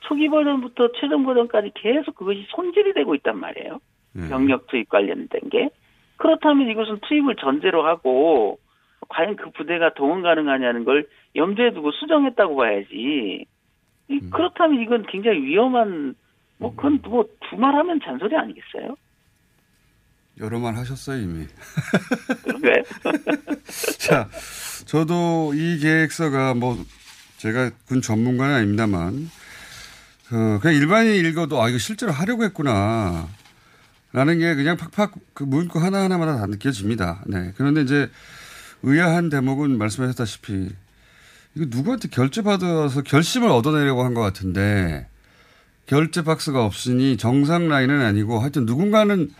초기 0.00 0.28
버전부터 0.28 0.92
최종 1.00 1.24
버전까지 1.24 1.72
계속 1.74 2.14
그것이 2.14 2.44
손질이 2.48 2.92
되고 2.92 3.14
있단 3.14 3.38
말이에요. 3.38 3.80
예. 4.16 4.28
병력 4.28 4.66
투입 4.68 4.88
관련된 4.88 5.48
게 5.50 5.70
그렇다면 6.16 6.68
이것은 6.70 7.00
투입을 7.08 7.36
전제로 7.36 7.86
하고 7.86 8.58
과연 9.08 9.36
그 9.36 9.50
부대가 9.50 9.92
동원 9.94 10.22
가능하냐는 10.22 10.84
걸 10.84 11.06
염두에 11.36 11.72
두고 11.72 11.90
수정했다고 11.92 12.56
봐야지. 12.56 13.44
이- 14.08 14.20
그렇다면 14.30 14.80
이건 14.82 15.04
굉장히 15.10 15.42
위험한 15.42 16.14
뭐 16.58 16.74
그건 16.74 17.00
뭐 17.04 17.24
두말 17.50 17.74
하면 17.74 18.00
잔소리 18.04 18.36
아니겠어요? 18.36 18.96
여러 20.40 20.58
말 20.58 20.74
하셨어요, 20.76 21.20
이미. 21.22 21.46
그런가요? 22.42 22.82
자, 23.98 24.28
저도 24.86 25.52
이 25.54 25.78
계획서가 25.78 26.54
뭐 26.54 26.76
제가 27.38 27.70
군 27.86 28.00
전문가는 28.00 28.54
아닙니다만 28.54 29.30
그 30.28 30.58
그냥 30.60 30.76
일반인이 30.76 31.18
읽어도 31.28 31.60
아 31.62 31.68
이거 31.68 31.78
실제로 31.78 32.10
하려고 32.12 32.44
했구나. 32.44 33.28
라는 34.14 34.38
게 34.38 34.54
그냥 34.54 34.76
팍팍 34.76 35.12
그 35.34 35.42
문구 35.42 35.80
하나하나마다 35.80 36.36
다 36.38 36.46
느껴집니다. 36.46 37.24
네. 37.26 37.52
그런데 37.56 37.82
이제 37.82 38.08
의아한 38.84 39.28
대목은 39.28 39.76
말씀하셨다시피 39.76 40.68
이거 41.56 41.66
누구한테 41.68 42.08
결제 42.08 42.42
받아서 42.42 43.02
결심을 43.02 43.50
얻어내려고 43.50 44.04
한 44.04 44.14
것 44.14 44.20
같은데 44.20 45.08
결제 45.86 46.22
박스가 46.22 46.64
없으니 46.64 47.16
정상 47.16 47.68
라인은 47.68 48.00
아니고 48.02 48.38
하여튼 48.38 48.66
누군가는 48.66 49.30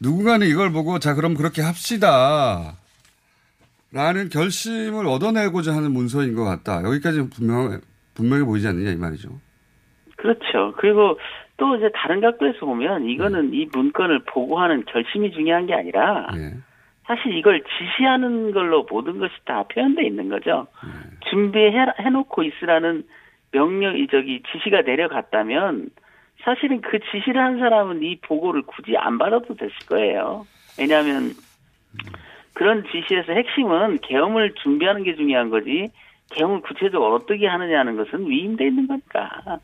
누군가는 0.00 0.46
이걸 0.48 0.72
보고 0.72 0.98
자 0.98 1.14
그럼 1.14 1.34
그렇게 1.34 1.62
합시다. 1.62 2.76
라는 3.92 4.28
결심을 4.28 5.06
얻어내고자 5.06 5.72
하는 5.74 5.92
문서인 5.92 6.34
것 6.34 6.42
같다. 6.44 6.82
여기까지 6.82 7.30
분명, 7.30 7.80
분명해 8.14 8.44
보이지 8.44 8.66
않느냐 8.66 8.90
이 8.90 8.96
말이죠. 8.96 9.28
그렇죠. 10.16 10.74
그리고 10.80 11.16
또 11.56 11.76
이제 11.76 11.90
다른 11.94 12.20
각도에서 12.20 12.66
보면 12.66 13.08
이거는 13.08 13.54
이 13.54 13.66
문건을 13.72 14.20
보고하는 14.26 14.84
결심이 14.86 15.30
중요한 15.32 15.66
게 15.66 15.74
아니라 15.74 16.28
사실 17.06 17.36
이걸 17.36 17.62
지시하는 17.62 18.52
걸로 18.52 18.86
모든 18.90 19.18
것이 19.18 19.32
다 19.44 19.62
표현돼 19.64 20.04
있는 20.04 20.28
거죠. 20.28 20.66
준비해 21.30 21.72
해놓고 21.98 22.42
있으라는 22.42 23.04
명령이 23.52 24.08
저기 24.08 24.42
지시가 24.52 24.82
내려갔다면 24.82 25.88
사실은 26.42 26.80
그 26.82 26.98
지시를 27.10 27.40
한 27.40 27.58
사람은 27.58 28.02
이 28.02 28.16
보고를 28.20 28.62
굳이 28.62 28.96
안 28.96 29.18
받아도 29.18 29.54
됐을 29.54 29.74
거예요. 29.88 30.46
왜냐하면 30.78 31.30
그런 32.54 32.84
지시에서 32.90 33.32
핵심은 33.32 33.98
계엄을 34.02 34.54
준비하는 34.62 35.02
게 35.02 35.14
중요한 35.16 35.50
거지 35.50 35.90
계엄을 36.32 36.60
구체적으로 36.62 37.14
어떻게 37.14 37.46
하느냐는 37.46 37.96
것은 37.96 38.28
위임돼 38.28 38.66
있는 38.66 38.86
거니까 38.86 39.58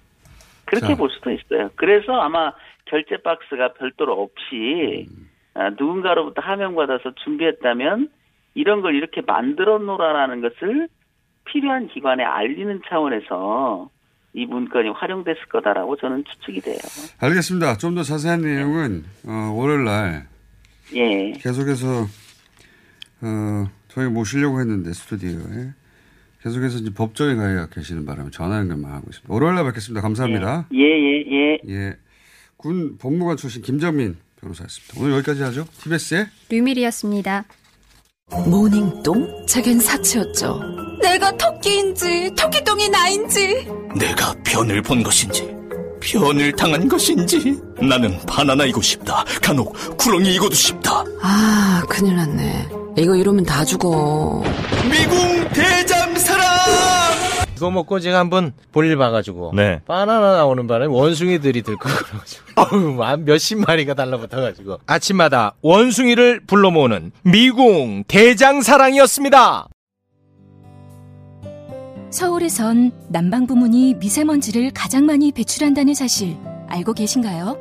그렇게 0.72 0.88
자. 0.88 0.96
볼 0.96 1.10
수도 1.10 1.30
있어요. 1.30 1.70
그래서 1.76 2.12
아마 2.20 2.52
결제 2.86 3.18
박스가 3.22 3.74
별도로 3.74 4.22
없이 4.22 5.06
아, 5.54 5.68
누군가로부터 5.70 6.40
하명받아서 6.40 7.14
준비했다면 7.24 8.08
이런 8.54 8.80
걸 8.80 8.94
이렇게 8.94 9.20
만들어 9.20 9.78
놓으라라는 9.78 10.40
것을 10.40 10.88
필요한 11.44 11.88
기관에 11.88 12.24
알리는 12.24 12.80
차원에서 12.88 13.90
이 14.34 14.46
문건이 14.46 14.88
활용됐을 14.90 15.46
거다라고 15.50 15.96
저는 15.96 16.24
추측이 16.24 16.60
돼요. 16.62 16.78
알겠습니다. 17.20 17.76
좀 17.76 17.94
더 17.94 18.02
자세한 18.02 18.40
내용은 18.40 19.04
어, 19.26 19.52
월요일 19.54 19.84
날 19.84 20.26
예. 20.94 21.32
계속해서 21.32 21.86
어, 23.22 23.66
저희 23.88 24.08
모시려고 24.08 24.58
했는데 24.60 24.92
스튜디오에 24.92 25.72
계속해서 26.42 26.78
이제 26.78 26.90
법정에 26.92 27.34
가 27.36 27.66
계시는 27.68 28.04
바람에 28.04 28.30
전화 28.32 28.58
연결만 28.58 28.90
하고 28.92 29.06
있습니다. 29.08 29.32
월요일 29.32 29.54
날 29.54 29.64
뵙겠습니다. 29.66 30.00
감사합니다. 30.00 30.66
예, 30.74 30.78
예, 30.78 31.24
예. 31.30 31.58
예. 31.68 31.96
군 32.56 32.96
법무관 32.98 33.36
출신 33.36 33.62
김정민 33.62 34.16
변호사였습니다. 34.40 34.94
오늘 35.00 35.16
여기까지 35.16 35.42
하죠. 35.42 35.66
TBS의 35.82 36.26
류밀이었습니다. 36.48 37.44
모닝똥? 38.46 39.46
제겐 39.46 39.78
사치였죠. 39.78 40.60
내가 41.00 41.36
토끼인지 41.36 42.34
토끼똥이 42.36 42.88
나인지 42.88 43.68
내가 43.98 44.34
변을 44.44 44.82
본 44.82 45.02
것인지 45.02 45.54
변을 46.00 46.52
당한 46.52 46.88
것인지 46.88 47.60
나는 47.80 48.18
바나나이고 48.26 48.80
싶다. 48.82 49.24
간혹 49.40 49.74
구렁이이고도 49.96 50.54
싶다. 50.54 51.04
아, 51.20 51.82
큰일 51.88 52.16
났네. 52.16 52.68
이거 52.98 53.14
이러면 53.16 53.44
다 53.44 53.64
죽어. 53.64 54.42
미궁 54.90 55.48
대장 55.50 56.01
이거 57.62 57.70
먹고 57.70 58.00
제가 58.00 58.18
한번 58.18 58.52
볼일 58.72 58.96
봐가지고 58.96 59.52
네. 59.54 59.80
바나나 59.86 60.32
나오는 60.32 60.66
바람에 60.66 60.92
원숭이들이 60.92 61.62
들고 61.62 61.78
그래가지고 61.78 62.42
어우 62.58 63.02
한 63.04 63.24
몇십 63.24 63.58
마리가 63.58 63.94
달라붙어가지고 63.94 64.80
아침마다 64.84 65.54
원숭이를 65.62 66.40
불러 66.44 66.72
모으는 66.72 67.12
미궁 67.22 68.02
대장사랑이었습니다. 68.08 69.68
서울에선 72.10 72.90
난방 73.08 73.46
부문이 73.46 73.94
미세먼지를 73.94 74.72
가장 74.74 75.06
많이 75.06 75.30
배출한다는 75.30 75.94
사실 75.94 76.36
알고 76.66 76.94
계신가요? 76.94 77.56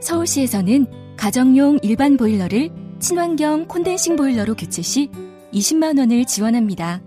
서울시에서는 0.00 1.16
가정용 1.16 1.78
일반 1.80 2.18
보일러를 2.18 2.68
친환경 3.00 3.66
콘덴싱 3.66 4.16
보일러로 4.16 4.54
교체 4.56 4.82
시 4.82 5.10
20만 5.54 5.98
원을 5.98 6.26
지원합니다. 6.26 7.00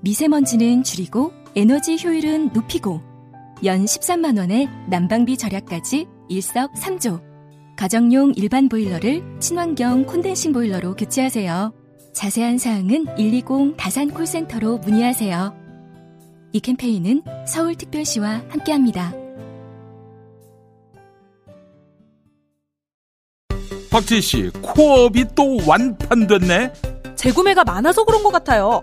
미세먼지는 0.00 0.82
줄이고 0.82 1.41
에너지 1.54 1.98
효율은 2.02 2.50
높이고 2.54 3.02
연 3.64 3.84
13만 3.84 4.38
원의 4.38 4.68
난방비 4.88 5.36
절약까지 5.36 6.06
일석삼조. 6.28 7.20
가정용 7.76 8.32
일반 8.36 8.68
보일러를 8.68 9.22
친환경 9.38 10.04
콘덴싱 10.06 10.52
보일러로 10.52 10.94
교체하세요. 10.94 11.72
자세한 12.14 12.58
사항은 12.58 13.16
120 13.16 13.76
다산 13.76 14.10
콜센터로 14.10 14.78
문의하세요. 14.78 15.54
이 16.52 16.60
캠페인은 16.60 17.22
서울특별시와 17.46 18.44
함께합니다. 18.48 19.12
박지희 23.90 24.20
씨, 24.22 24.50
코업이 24.62 25.26
또 25.34 25.58
완판됐네. 25.66 26.72
재구매가 27.14 27.64
많아서 27.64 28.04
그런 28.04 28.22
것 28.22 28.30
같아요. 28.30 28.82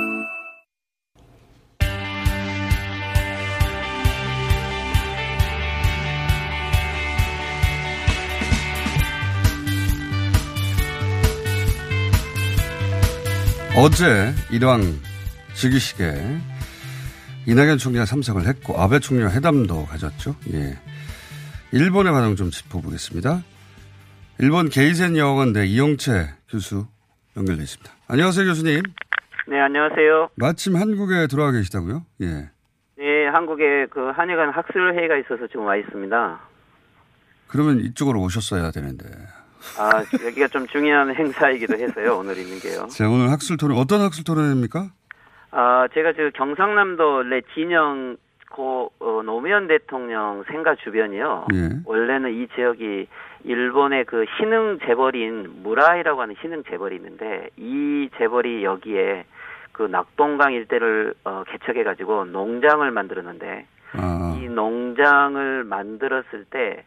어제 13.83 14.31
일왕 14.51 14.81
즉위식에 15.55 16.03
이낙연 17.47 17.79
총리가 17.79 18.05
참석을 18.05 18.45
했고 18.45 18.79
아베 18.79 18.99
총리와 18.99 19.31
회담도 19.31 19.87
가졌죠. 19.87 20.35
예. 20.53 20.77
일본의 21.71 22.13
반응 22.13 22.35
좀 22.35 22.51
짚어보겠습니다. 22.51 23.41
일본 24.37 24.69
게이센 24.69 25.17
여학원대 25.17 25.65
이용채 25.65 26.29
교수 26.47 26.85
연결돼 27.35 27.63
있습니다. 27.63 27.91
안녕하세요 28.07 28.45
교수님. 28.45 28.83
네, 29.47 29.59
안녕하세요. 29.59 30.29
마침 30.35 30.75
한국에 30.75 31.25
들어와 31.25 31.49
계시다고요? 31.51 32.05
예. 32.21 32.51
예, 32.99 33.27
한국에 33.33 33.87
그 33.89 34.11
한일간 34.11 34.51
학술 34.51 34.93
회의가 34.95 35.17
있어서 35.17 35.47
지금 35.47 35.65
와 35.65 35.75
있습니다. 35.75 36.39
그러면 37.47 37.79
이쪽으로 37.79 38.21
오셨어야 38.21 38.69
되는데. 38.69 39.05
아, 39.77 40.03
여기가 40.25 40.47
좀 40.47 40.67
중요한 40.67 41.13
행사이기도 41.15 41.75
해서요. 41.77 42.17
오늘 42.17 42.37
있는 42.37 42.59
게요. 42.59 42.87
자, 42.87 43.09
오늘 43.09 43.31
학술 43.31 43.57
토론 43.57 43.77
어떤 43.77 44.01
학술 44.01 44.23
토론입니까? 44.23 44.89
아, 45.51 45.87
제가 45.93 46.13
지금 46.13 46.31
경상남도 46.33 47.23
내 47.23 47.41
진영 47.53 48.17
고 48.51 48.91
어, 48.99 49.21
노무현 49.23 49.67
대통령 49.67 50.43
생가 50.47 50.75
주변이요. 50.75 51.47
예. 51.53 51.69
원래는 51.85 52.33
이 52.33 52.47
지역이 52.53 53.07
일본의 53.45 54.05
그 54.05 54.25
신흥 54.37 54.79
재벌인 54.85 55.63
무라이라고 55.63 56.21
하는 56.21 56.35
신흥 56.41 56.63
재벌이 56.69 56.97
있는데 56.97 57.49
이 57.57 58.09
재벌이 58.17 58.63
여기에 58.63 59.25
그 59.71 59.83
낙동강 59.83 60.53
일대를 60.53 61.13
어, 61.23 61.43
개척해 61.47 61.83
가지고 61.83 62.25
농장을 62.25 62.91
만들었는데 62.91 63.65
아, 63.93 64.37
이 64.37 64.47
농장을 64.47 65.63
만들었을 65.63 66.45
때 66.49 66.83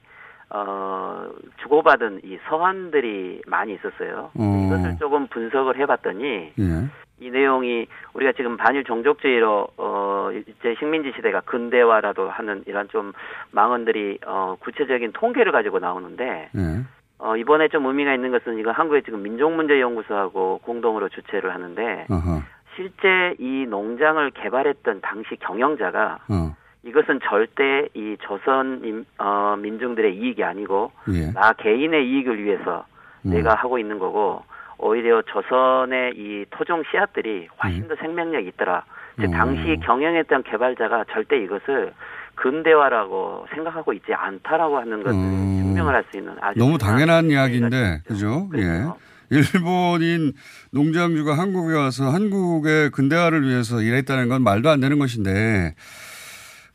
어, 0.56 1.26
주고받은 1.62 2.20
이 2.22 2.38
서한들이 2.48 3.42
많이 3.46 3.74
있었어요. 3.74 4.30
어. 4.38 4.66
이것을 4.66 4.96
조금 5.00 5.26
분석을 5.26 5.80
해봤더니 5.80 6.52
예. 6.56 6.88
이 7.18 7.30
내용이 7.30 7.86
우리가 8.12 8.32
지금 8.32 8.56
반일 8.56 8.84
종족주의로 8.84 9.66
어 9.76 10.30
이제 10.32 10.76
식민지 10.78 11.12
시대가 11.16 11.40
근대화라도 11.40 12.28
하는 12.28 12.62
이런 12.66 12.88
좀 12.88 13.12
망언들이 13.50 14.18
어 14.26 14.56
구체적인 14.60 15.12
통계를 15.12 15.50
가지고 15.50 15.80
나오는데 15.80 16.50
예. 16.54 16.84
어 17.18 17.36
이번에 17.36 17.66
좀 17.68 17.86
의미가 17.86 18.14
있는 18.14 18.30
것은 18.30 18.58
이거 18.58 18.70
한국의 18.70 19.02
지금 19.02 19.22
민족문제연구소하고 19.22 20.60
공동으로 20.62 21.08
주최를 21.08 21.52
하는데 21.52 22.06
어허. 22.08 22.42
실제 22.76 23.34
이 23.40 23.66
농장을 23.68 24.30
개발했던 24.30 25.00
당시 25.00 25.36
경영자가 25.40 26.20
어. 26.28 26.56
이것은 26.86 27.20
절대 27.28 27.88
이 27.94 28.16
조선 28.20 28.80
인- 28.84 29.06
어, 29.18 29.56
민중들의 29.58 30.16
이익이 30.16 30.44
아니고 30.44 30.92
예. 31.12 31.32
나 31.32 31.52
개인의 31.54 32.06
이익을 32.08 32.42
위해서 32.44 32.84
음. 33.24 33.30
내가 33.30 33.54
하고 33.54 33.78
있는 33.78 33.98
거고 33.98 34.42
오히려 34.78 35.22
조선의 35.22 36.12
이 36.16 36.44
토종 36.50 36.82
씨앗들이 36.90 37.48
음. 37.50 37.56
훨씬 37.62 37.88
더 37.88 37.94
생명력이 37.96 38.48
있더라. 38.48 38.84
즉 39.20 39.28
어. 39.28 39.30
당시 39.30 39.78
경영했던 39.84 40.42
개발자가 40.42 41.04
절대 41.12 41.38
이것을 41.42 41.92
근대화라고 42.34 43.46
생각하고 43.54 43.92
있지 43.92 44.12
않다라고 44.12 44.76
하는 44.78 45.02
것을 45.02 45.12
증명을 45.18 45.94
할 45.94 46.04
수 46.10 46.18
있는 46.18 46.34
아주 46.40 46.58
음. 46.58 46.66
너무 46.66 46.78
당연한 46.78 47.30
이야기인데, 47.30 48.00
그죠? 48.06 48.48
예. 48.56 48.84
일본인 49.30 50.32
농장주가 50.72 51.38
한국에 51.38 51.74
와서 51.74 52.10
한국의 52.10 52.90
근대화를 52.90 53.42
위해서 53.42 53.80
일했다는 53.80 54.28
건 54.28 54.42
말도 54.42 54.68
안 54.68 54.80
되는 54.80 54.98
것인데, 54.98 55.74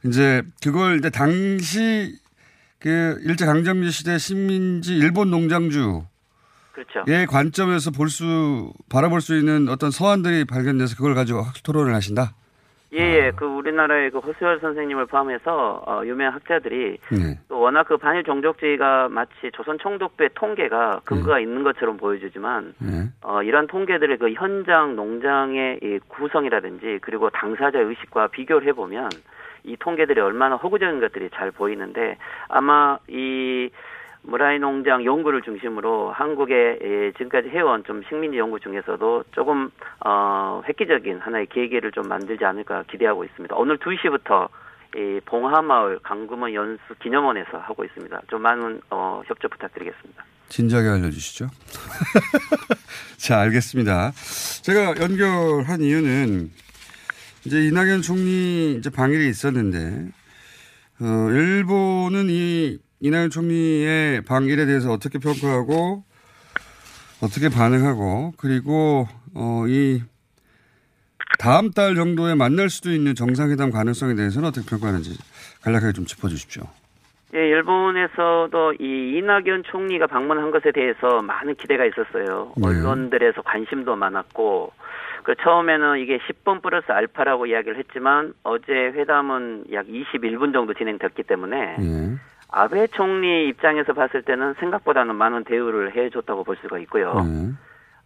이제 0.06 0.44
그걸 0.64 0.98
이제 0.98 1.10
당시 1.10 2.18
그 2.80 3.20
일제 3.24 3.46
강점기 3.46 3.92
시대 3.92 4.18
식민지 4.18 4.96
일본 4.96 5.30
농장주의 5.30 6.04
그렇죠. 6.72 7.04
관점에서 7.30 7.92
볼 7.92 8.10
수, 8.10 8.72
바라볼 8.90 9.20
수 9.20 9.38
있는 9.38 9.68
어떤 9.68 9.92
서한들이 9.92 10.46
발견돼서 10.46 10.96
그걸 10.96 11.14
가지고 11.14 11.42
학술 11.42 11.64
토론을 11.64 11.94
하신다? 11.94 12.32
예, 12.92 12.98
예. 12.98 13.32
그 13.36 13.46
우리나라의 13.46 14.10
그 14.10 14.18
허수열 14.18 14.62
선생님을 14.62 15.06
포함해서 15.06 15.84
어, 15.86 16.02
유명 16.06 16.34
학자들이 16.34 16.98
네. 17.12 17.40
또 17.48 17.60
워낙 17.60 17.84
그 17.84 17.98
반일 17.98 18.24
종족주의가 18.24 19.10
마치 19.10 19.52
조선 19.54 19.78
총독부의 19.78 20.32
통계가 20.34 21.02
근거가 21.04 21.36
네. 21.36 21.44
있는 21.44 21.62
것처럼 21.64 21.98
보여주지만 21.98 22.74
예. 22.82 23.12
어, 23.22 23.44
이러한 23.44 23.68
통계들의 23.68 24.18
그 24.18 24.32
현장 24.34 24.96
농장의 24.96 25.80
이 25.84 26.00
구성이라든지 26.08 27.00
그리고 27.02 27.30
당사자 27.30 27.78
의식과 27.78 28.30
비교를 28.30 28.68
해보면 28.70 29.10
이 29.70 29.78
통계들이 29.78 30.20
얼마나 30.20 30.56
허구적인 30.56 31.00
것들이 31.00 31.30
잘 31.34 31.52
보이는데 31.52 32.18
아마 32.48 32.98
이 33.08 33.70
무라이 34.22 34.60
농장 34.60 35.06
연구를 35.06 35.42
중심으로 35.42 36.12
한국의 36.12 36.80
예, 36.82 37.12
지금까지 37.14 37.50
해온 37.50 37.84
좀 37.86 38.04
식민지 38.10 38.38
연구 38.38 38.60
중에서도 38.60 39.24
조금 39.32 39.72
어, 40.06 40.62
획기적인 40.68 41.20
하나의 41.20 41.48
계기를 41.48 41.92
좀 41.92 42.08
만들지 42.08 42.44
않을까 42.44 42.84
기대하고 42.92 43.24
있습니다. 43.24 43.56
오늘 43.56 43.78
2시부터 43.78 44.50
이 44.96 45.22
봉하마을 45.26 46.00
강구문 46.02 46.54
연수 46.54 46.82
기념원에서 47.02 47.60
하고 47.60 47.86
있습니다. 47.86 48.22
좀 48.28 48.42
많은 48.42 48.82
어, 48.90 49.22
협조 49.26 49.48
부탁드리겠습니다. 49.48 50.24
진작에 50.50 50.88
알려주시죠. 50.90 51.48
자, 53.18 53.40
알겠습니다. 53.42 54.12
제가 54.64 54.96
연결한 55.00 55.82
이유는 55.82 56.50
이제 57.46 57.66
이낙연 57.66 58.02
총리 58.02 58.76
이제 58.78 58.90
방일이 58.90 59.28
있었는데, 59.30 60.10
어, 61.02 61.30
일본은 61.32 62.28
이 62.30 62.80
이낙연 63.00 63.30
총리의 63.30 64.26
방일에 64.26 64.66
대해서 64.66 64.92
어떻게 64.92 65.20
평가하고 65.20 66.04
어떻게 67.22 67.50
반응하고 67.50 68.34
그리고 68.38 69.08
어, 69.34 69.66
이 69.68 70.02
다음 71.38 71.72
달 71.72 71.96
정도에 71.96 72.36
만날 72.36 72.70
수도 72.70 72.92
있는 72.92 73.16
정상회담 73.16 73.72
가능성에 73.72 74.16
대해서는 74.16 74.50
어떻게 74.50 74.70
평가하는지 74.70 75.18
간략하게 75.62 75.94
좀 75.94 76.06
짚어주십시오. 76.06 76.64
예, 77.36 77.38
일본에서도 77.38 78.74
이 78.80 79.18
이낙연 79.18 79.64
총리가 79.72 80.08
방문한 80.08 80.52
것에 80.52 80.72
대해서 80.74 81.22
많은 81.22 81.56
기대가 81.56 81.86
있었어요. 81.86 82.52
네. 82.58 82.68
언론들에서 82.68 83.44
관심도 83.44 83.96
많았고, 83.96 84.74
그 85.30 85.36
처음에는 85.36 86.00
이게 86.00 86.18
10분 86.18 86.64
플러스 86.64 86.92
알파라고 86.92 87.46
이야기를 87.46 87.78
했지만 87.78 88.34
어제 88.42 88.74
회담은 88.74 89.66
약 89.72 89.86
21분 89.86 90.54
정도 90.54 90.74
진행됐기 90.74 91.22
때문에 91.22 91.76
예. 91.80 92.18
아베 92.52 92.88
총리 92.88 93.48
입장에서 93.48 93.94
봤을 93.94 94.24
때는 94.24 94.56
생각보다는 94.56 95.14
많은 95.14 95.44
대우를 95.44 95.96
해줬다고 95.96 96.44
볼 96.44 96.58
수가 96.64 96.80
있고요. 96.80 97.14
예. 97.28 97.52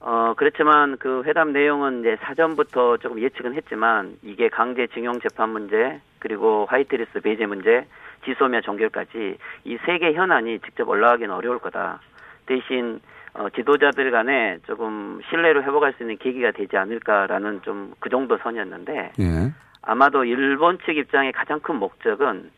어, 0.02 0.34
그렇지만 0.36 0.98
그 0.98 1.24
회담 1.26 1.54
내용은 1.54 2.02
이제 2.02 2.18
사전부터 2.24 2.98
조금 2.98 3.22
예측은 3.22 3.54
했지만 3.54 4.18
이게 4.22 4.50
강제징용 4.50 5.22
재판 5.22 5.52
문제, 5.52 6.02
그리고 6.20 6.66
화이트리스트 6.70 7.22
배제 7.22 7.46
문제, 7.46 7.86
지소미아 8.26 8.60
종결까지 8.60 9.38
이 9.64 9.78
세 9.86 9.98
개 9.98 10.12
현안이 10.12 10.60
직접 10.60 10.90
올라가기는 10.90 11.34
어려울 11.34 11.60
거다. 11.60 12.02
대신 12.48 13.00
어, 13.36 13.50
지도자들 13.50 14.12
간에 14.12 14.60
조금 14.68 15.20
신뢰를 15.30 15.64
회복할 15.64 15.94
수 15.94 16.04
있는 16.04 16.18
계기가 16.18 16.52
되지 16.52 16.78
않을까라는 16.78 17.62
좀 17.64 17.94
그 18.00 18.10
정도 18.10 18.38
선이었는데 18.38 19.14
예. 19.20 19.52
아마도 19.82 20.24
일본 20.24 20.78
측 20.80 20.98
입장의 20.98 21.32
가장 21.32 21.60
큰 21.62 21.76
목적은 21.78 22.52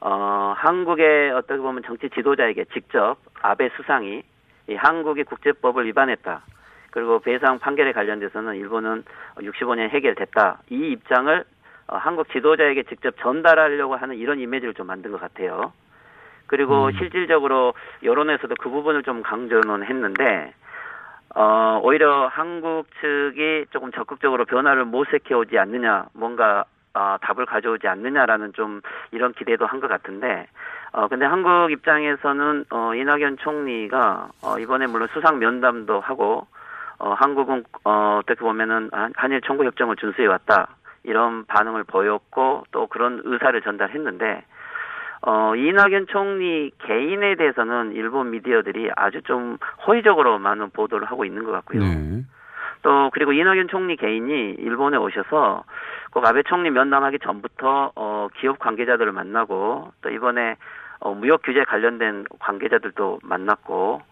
어, 0.00 0.54
한국의 0.56 1.32
어떻게 1.32 1.58
보면 1.58 1.82
정치 1.84 2.08
지도자에게 2.10 2.66
직접 2.72 3.16
아베 3.42 3.70
수상이 3.76 4.22
이 4.68 4.74
한국이 4.74 5.24
국제법을 5.24 5.86
위반했다. 5.86 6.42
그리고 6.90 7.20
배상 7.20 7.58
판결에 7.58 7.92
관련돼서는 7.92 8.56
일본은 8.56 9.04
65년 9.36 9.88
해결됐다. 9.90 10.60
이 10.70 10.92
입장을 10.92 11.44
어, 11.88 11.96
한국 11.96 12.30
지도자에게 12.30 12.84
직접 12.84 13.14
전달하려고 13.20 13.96
하는 13.96 14.16
이런 14.16 14.38
이미지를 14.38 14.74
좀 14.74 14.86
만든 14.86 15.12
것 15.12 15.20
같아요. 15.20 15.72
그리고 16.50 16.90
실질적으로 16.98 17.74
여론에서도 18.02 18.56
그 18.58 18.68
부분을 18.70 19.04
좀 19.04 19.22
강조는 19.22 19.84
했는데 19.84 20.52
어, 21.36 21.78
오히려 21.84 22.26
한국 22.26 22.86
측이 23.00 23.66
조금 23.70 23.92
적극적으로 23.92 24.44
변화를 24.46 24.84
모색해 24.84 25.32
오지 25.32 25.56
않느냐, 25.58 26.06
뭔가 26.12 26.64
어, 26.92 27.16
답을 27.20 27.46
가져오지 27.46 27.86
않느냐라는 27.86 28.52
좀 28.54 28.80
이런 29.12 29.32
기대도 29.32 29.64
한 29.64 29.78
것 29.80 29.86
같은데, 29.86 30.48
어, 30.90 31.06
근데 31.06 31.24
한국 31.24 31.70
입장에서는 31.70 32.64
어, 32.70 32.94
이낙연 32.96 33.36
총리가 33.36 34.30
어, 34.42 34.58
이번에 34.58 34.88
물론 34.88 35.06
수상 35.12 35.38
면담도 35.38 36.00
하고, 36.00 36.48
어, 36.98 37.12
한국은 37.12 37.62
어, 37.84 38.18
어떻게 38.20 38.40
보면은 38.40 38.88
한- 38.92 39.12
한일 39.14 39.40
청구 39.42 39.64
협정을 39.66 39.94
준수해 39.96 40.26
왔다 40.26 40.66
이런 41.04 41.44
반응을 41.46 41.84
보였고 41.84 42.64
또 42.72 42.88
그런 42.88 43.22
의사를 43.24 43.62
전달했는데 43.62 44.42
어, 45.22 45.54
이낙연 45.54 46.06
총리 46.08 46.70
개인에 46.78 47.34
대해서는 47.36 47.92
일본 47.92 48.30
미디어들이 48.30 48.90
아주 48.96 49.22
좀 49.22 49.58
호의적으로 49.86 50.38
많은 50.38 50.70
보도를 50.70 51.06
하고 51.10 51.24
있는 51.24 51.44
것 51.44 51.52
같고요. 51.52 51.80
네. 51.80 52.22
또 52.82 53.10
그리고 53.12 53.32
이낙연 53.32 53.68
총리 53.68 53.96
개인이 53.96 54.54
일본에 54.58 54.96
오셔서 54.96 55.64
꼭 56.12 56.26
아베 56.26 56.42
총리 56.44 56.70
면담하기 56.70 57.18
전부터 57.18 57.92
어, 57.94 58.28
기업 58.38 58.58
관계자들을 58.58 59.12
만나고 59.12 59.92
또 60.00 60.10
이번에 60.10 60.56
어, 61.00 61.14
무역 61.14 61.42
규제 61.42 61.64
관련된 61.64 62.24
관계자들도 62.38 63.20
만났고 63.22 64.02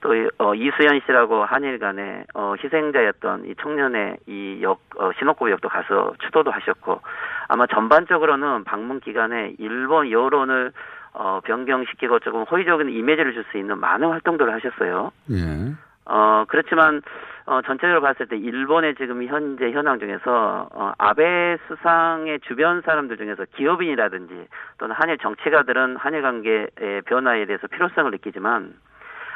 또 0.00 0.14
이- 0.14 0.28
어, 0.38 0.54
이수연 0.54 1.00
씨라고 1.06 1.44
한일 1.44 1.78
간에 1.78 2.24
어, 2.34 2.54
희생자였던 2.62 3.46
이 3.46 3.54
청년의 3.56 4.18
이역 4.26 4.80
어, 4.96 5.10
역도 5.50 5.68
가서 5.68 6.14
추도도 6.24 6.50
하셨고 6.50 7.00
아마 7.48 7.66
전반적으로는 7.66 8.64
방문 8.64 9.00
기간에 9.00 9.54
일본 9.58 10.10
여론을 10.10 10.72
어, 11.14 11.40
변경시키고 11.44 12.20
조금 12.20 12.42
호의적인 12.42 12.90
이미지를 12.90 13.32
줄 13.32 13.44
수 13.50 13.58
있는 13.58 13.78
많은 13.78 14.08
활동들을 14.08 14.52
하셨어요. 14.52 15.10
예. 15.32 15.72
어, 16.04 16.44
그렇지만, 16.48 17.02
어, 17.44 17.60
전체적으로 17.62 18.00
봤을 18.00 18.26
때 18.26 18.36
일본의 18.36 18.94
지금 18.94 19.24
현재 19.26 19.70
현황 19.72 19.98
중에서, 19.98 20.68
어, 20.72 20.92
아베 20.96 21.58
수상의 21.66 22.40
주변 22.40 22.80
사람들 22.82 23.16
중에서 23.16 23.44
기업인이라든지 23.56 24.46
또는 24.78 24.94
한일 24.98 25.18
정치가들은 25.18 25.96
한일 25.96 26.22
관계의 26.22 27.02
변화에 27.06 27.46
대해서 27.46 27.66
필요성을 27.66 28.10
느끼지만, 28.10 28.74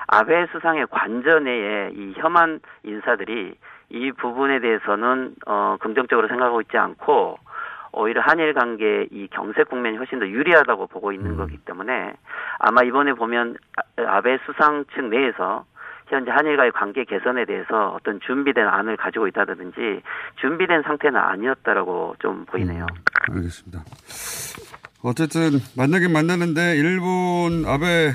아베 0.07 0.47
수상의 0.53 0.87
관저 0.91 1.41
내에 1.41 1.91
이 1.95 2.15
혐한 2.17 2.61
인사들이 2.85 3.55
이 3.91 4.12
부분에 4.12 4.61
대해서는, 4.61 5.35
어, 5.47 5.77
긍정적으로 5.81 6.29
생각하고 6.29 6.61
있지 6.62 6.77
않고, 6.77 7.38
오히려 7.93 8.23
한일 8.23 8.55
관계 8.55 9.07
이 9.11 9.29
경색 9.29 9.69
국면이 9.69 9.99
훨씬 9.99 10.19
더 10.19 10.27
유리하다고 10.27 10.87
보고 10.87 11.12
있는 11.12 11.37
거기 11.37 11.59
때문에 11.59 12.15
아마 12.59 12.83
이번에 12.83 13.12
보면 13.12 13.57
아- 13.77 14.17
아베 14.17 14.38
수상 14.47 14.87
측 14.95 15.05
내에서 15.05 15.67
현재 16.09 16.31
한일과의 16.31 16.73
관계 16.73 17.05
개선에 17.05 17.45
대해서 17.45 17.91
어떤 17.91 18.19
준비된 18.21 18.67
안을 18.67 18.97
가지고 18.97 19.29
있다든지 19.29 20.03
준비된 20.37 20.83
상태는 20.83 21.21
아니었다라고 21.21 22.17
좀 22.19 22.47
보이네요. 22.47 22.87
알겠습니다. 23.31 23.85
어쨌든 25.05 25.59
만나긴 25.77 26.12
만나는데 26.12 26.77
일본 26.77 27.67
아베 27.67 28.12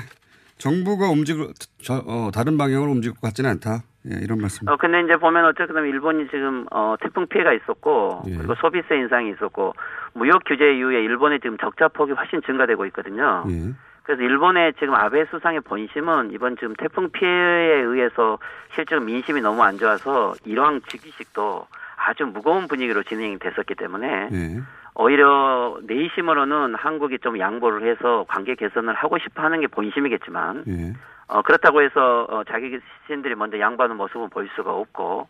정부가 0.58 1.08
움직일 1.08 1.48
저, 1.82 2.02
어, 2.06 2.30
다른 2.32 2.58
방향으로 2.58 2.90
움직일 2.90 3.14
것 3.14 3.22
같지는 3.28 3.50
않다. 3.50 3.82
예, 4.10 4.18
이런 4.22 4.40
말씀. 4.40 4.68
어 4.68 4.76
근데 4.76 5.00
이제 5.02 5.16
보면 5.16 5.44
어쨌든 5.44 5.84
일본이 5.86 6.28
지금 6.28 6.66
어 6.70 6.94
태풍 7.00 7.26
피해가 7.26 7.52
있었고 7.52 8.22
예. 8.28 8.36
그리고 8.36 8.54
소비세 8.54 8.96
인상이 8.96 9.30
있었고 9.32 9.74
무역 10.14 10.44
규제 10.46 10.72
이후에 10.76 11.02
일본의 11.02 11.40
지금 11.40 11.58
적자 11.58 11.88
폭이 11.88 12.12
훨씬 12.12 12.40
증가되고 12.42 12.86
있거든요. 12.86 13.44
예. 13.48 13.72
그래서 14.04 14.22
일본의 14.22 14.74
지금 14.78 14.94
아베 14.94 15.26
수상의 15.26 15.60
본심은 15.60 16.32
이번 16.32 16.56
지금 16.56 16.74
태풍 16.76 17.10
피해에 17.10 17.82
의해서 17.82 18.38
실제로 18.74 19.02
민심이 19.02 19.40
너무 19.42 19.62
안 19.62 19.76
좋아서 19.76 20.34
일왕 20.46 20.80
즉위식도 20.86 21.66
아주 21.96 22.24
무거운 22.24 22.68
분위기로 22.68 23.02
진행이 23.02 23.38
됐었기 23.38 23.74
때문에 23.74 24.28
예. 24.32 24.62
오히려 24.98 25.78
내심으로는 25.84 26.74
한국이 26.74 27.20
좀 27.20 27.38
양보를 27.38 27.88
해서 27.88 28.24
관계 28.28 28.56
개선을 28.56 28.94
하고 28.94 29.16
싶어 29.18 29.42
하는 29.42 29.60
게 29.60 29.68
본심이겠지만 29.68 30.64
예. 30.66 30.92
어, 31.28 31.42
그렇다고 31.42 31.82
해서 31.82 32.26
어, 32.28 32.42
자기 32.44 32.78
자신들이 33.06 33.36
먼저 33.36 33.60
양보하는 33.60 33.96
모습은 33.96 34.28
볼 34.30 34.48
수가 34.56 34.72
없고 34.72 35.28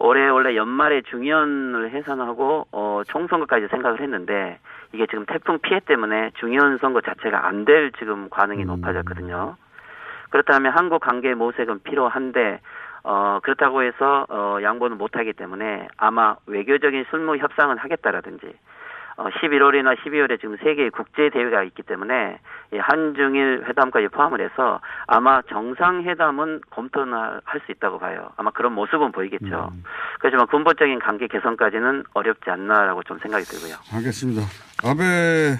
올해 0.00 0.28
원래 0.28 0.56
연말에 0.56 1.02
중의원을 1.02 1.90
해산하고 1.90 2.66
어, 2.72 3.02
총선거까지 3.06 3.68
생각을 3.68 4.00
했는데 4.00 4.58
이게 4.92 5.06
지금 5.06 5.26
태풍 5.26 5.60
피해 5.60 5.78
때문에 5.80 6.32
중의원 6.40 6.78
선거 6.78 7.00
자체가 7.00 7.46
안 7.46 7.64
될 7.64 7.92
지금 7.98 8.28
가능이 8.30 8.64
높아졌거든요. 8.64 9.56
그렇다면 10.30 10.72
한국 10.72 11.00
관계 11.02 11.34
모색은 11.34 11.82
필요한데 11.84 12.60
어, 13.04 13.38
그렇다고 13.44 13.82
해서 13.82 14.26
어, 14.28 14.58
양보는 14.60 14.98
못 14.98 15.16
하기 15.16 15.34
때문에 15.34 15.86
아마 15.96 16.34
외교적인 16.46 17.06
실무 17.10 17.36
협상은 17.36 17.78
하겠다라든지 17.78 18.46
어, 18.46 18.52
11월이나 19.18 19.96
12월에 19.98 20.40
지금 20.40 20.56
세계 20.62 20.88
국제 20.90 21.28
대회가 21.30 21.62
있기 21.64 21.82
때문에 21.82 22.38
이 22.72 22.76
한중일 22.78 23.64
회담까지 23.68 24.08
포함을 24.08 24.40
해서 24.40 24.80
아마 25.06 25.42
정상회담은 25.42 26.60
검토는 26.70 27.12
할 27.44 27.58
수 27.66 27.72
있다고 27.72 27.98
봐요. 27.98 28.30
아마 28.36 28.50
그런 28.52 28.72
모습은 28.74 29.10
보이겠죠. 29.10 29.72
그렇지만 30.20 30.46
근본적인 30.46 31.00
관계 31.00 31.26
개선까지는 31.26 32.04
어렵지 32.14 32.48
않나라고 32.50 33.02
좀 33.02 33.18
생각이 33.18 33.44
들고요. 33.44 33.74
알겠습니다. 33.92 34.42
아베 34.84 35.56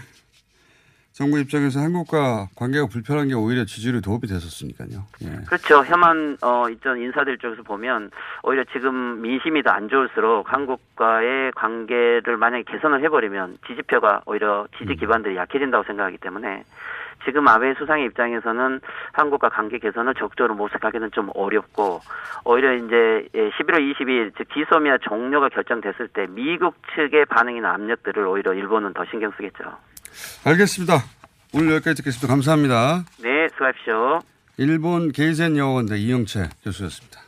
정부 1.19 1.37
입장에서 1.41 1.81
한국과 1.81 2.47
관계가 2.55 2.87
불편한 2.87 3.27
게 3.27 3.35
오히려 3.35 3.65
지지율에 3.65 4.01
도움이 4.01 4.21
됐었으니까요. 4.29 5.03
예. 5.25 5.45
그렇죠. 5.49 5.85
혐한 5.85 6.37
어 6.43 6.69
있던 6.71 6.99
인사들 6.99 7.39
쪽에서 7.39 7.65
보면 7.65 8.13
오히려 8.45 8.63
지금 8.73 9.21
민심이 9.21 9.65
더 9.65 9.73
안 9.73 9.89
좋을수록 9.89 10.53
한국과의 10.53 11.53
관계를 11.57 12.37
만약에 12.37 12.63
개선을 12.71 13.03
해버리면 13.03 13.59
지지표가 13.67 14.23
오히려 14.27 14.69
지지 14.79 14.95
기반들이 14.95 15.35
약해진다고 15.37 15.83
생각하기 15.85 16.19
때문에 16.19 16.63
지금 17.25 17.49
아베 17.49 17.75
수상의 17.75 18.07
입장에서는 18.07 18.81
한국과 19.13 19.49
관계 19.49 19.79
개선을 19.79 20.15
적극적으로 20.15 20.55
모색하기는 20.55 21.11
좀 21.11 21.31
어렵고 21.35 22.01
오히려 22.45 22.75
이제 22.75 23.29
11월 23.35 23.93
22일 23.93 24.33
즉 24.37 24.47
지소미아 24.55 24.99
종료가 24.99 25.49
결정됐을 25.49 26.09
때 26.09 26.27
미국 26.31 26.77
측의 26.95 27.27
반응이나 27.27 27.75
압력들을 27.75 28.25
오히려 28.25 28.55
일본은 28.55 28.93
더 28.95 29.05
신경 29.07 29.33
쓰겠죠. 29.33 29.65
알겠습니다. 30.45 31.05
오늘 31.53 31.75
여기까지 31.75 31.97
듣겠습니다. 31.97 32.29
감사합니다. 32.29 33.05
네, 33.19 33.49
수고하십시오. 33.53 34.21
일본 34.59 35.13
게이센 35.13 35.57
여원대 35.57 35.97
이영채 35.99 36.49
교수였습니다. 36.65 37.21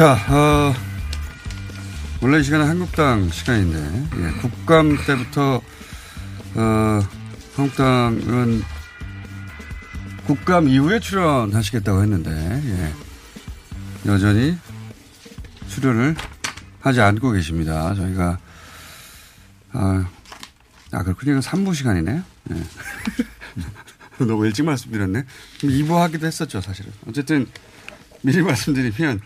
자, 0.00 0.14
어, 0.30 0.74
원래 2.22 2.40
이 2.40 2.42
시간은 2.42 2.66
한국당 2.66 3.28
시간인데, 3.28 4.06
예, 4.16 4.40
국감 4.40 4.96
때부터, 5.04 5.60
어, 6.54 7.00
한국당은 7.54 8.62
국감 10.26 10.68
이후에 10.68 11.00
출연하시겠다고 11.00 12.00
했는데, 12.00 12.30
예, 12.30 14.10
여전히 14.10 14.56
출연을 15.68 16.16
하지 16.80 17.02
않고 17.02 17.32
계십니다. 17.32 17.94
저희가, 17.94 18.38
아, 19.72 20.08
아, 20.92 21.02
그렇군요. 21.02 21.32
이건 21.32 21.42
3부 21.42 21.74
시간이네요. 21.74 22.22
예. 22.52 22.64
너무 24.24 24.46
일찍 24.46 24.64
말씀드렸네. 24.64 25.26
2부 25.58 25.96
하기도 25.96 26.26
했었죠, 26.26 26.62
사실은. 26.62 26.90
어쨌든, 27.06 27.46
미리 28.22 28.40
말씀드리면, 28.40 29.20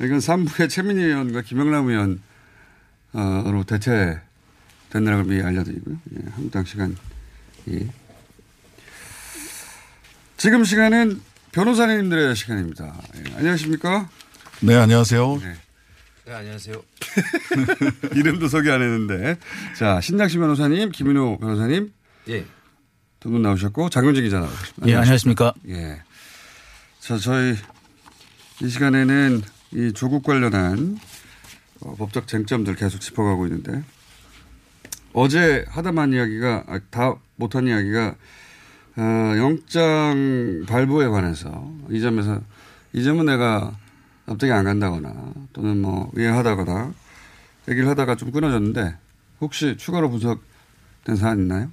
이건 0.00 0.18
3부의 0.18 0.68
최민희 0.68 1.02
의원과 1.02 1.42
김영남 1.42 1.88
의원으로 1.88 3.64
대체된다는 3.64 4.22
걸 4.92 5.24
미리 5.24 5.42
알려드리고요. 5.42 5.96
예, 6.16 6.30
한국당 6.32 6.64
시간. 6.64 6.96
예. 7.70 7.88
지금 10.36 10.64
시간은 10.64 11.20
변호사님들의 11.52 12.34
시간입니다. 12.34 13.00
예, 13.16 13.34
안녕하십니까? 13.36 14.08
네, 14.60 14.74
안녕하세요. 14.74 15.38
네. 15.40 15.54
네, 16.26 16.32
안녕하세요. 16.32 16.82
이름도 18.16 18.48
소개 18.48 18.70
안 18.70 18.82
했는데. 18.82 19.38
자, 19.76 20.00
신장식 20.00 20.40
변호사님, 20.40 20.90
김인호 20.90 21.38
변호사님. 21.38 21.92
예. 22.30 22.44
두 23.20 23.30
분 23.30 23.40
나오셨고, 23.42 23.88
장윤진 23.90 24.24
기자 24.24 24.40
나오셨습니다. 24.40 24.88
예, 24.88 24.96
안녕하십니까. 24.96 25.54
예. 25.68 26.02
자, 27.00 27.16
저희 27.16 27.54
이 28.62 28.68
시간에는 28.68 29.42
이 29.74 29.92
조국 29.92 30.22
관련한 30.22 30.98
어, 31.80 31.94
법적 31.96 32.28
쟁점들 32.28 32.76
계속 32.76 33.00
짚어가고 33.00 33.46
있는데 33.46 33.82
어제 35.12 35.64
하다만 35.68 36.12
이야기가 36.12 36.64
아, 36.66 36.80
다 36.90 37.14
못한 37.36 37.66
이야기가 37.66 38.14
어, 38.96 39.02
영장 39.36 40.64
발부에 40.68 41.08
관해서 41.08 41.72
이 41.90 42.00
점에서 42.00 42.40
이 42.92 43.02
점은 43.02 43.26
내가 43.26 43.76
납득이 44.26 44.52
안 44.52 44.64
간다거나 44.64 45.32
또는 45.52 45.82
뭐 45.82 46.10
이해하다거나 46.16 46.94
얘기를 47.68 47.88
하다가 47.88 48.14
좀 48.14 48.30
끊어졌는데 48.30 48.96
혹시 49.40 49.76
추가로 49.76 50.10
분석된 50.10 51.16
사안 51.16 51.40
있나요? 51.40 51.70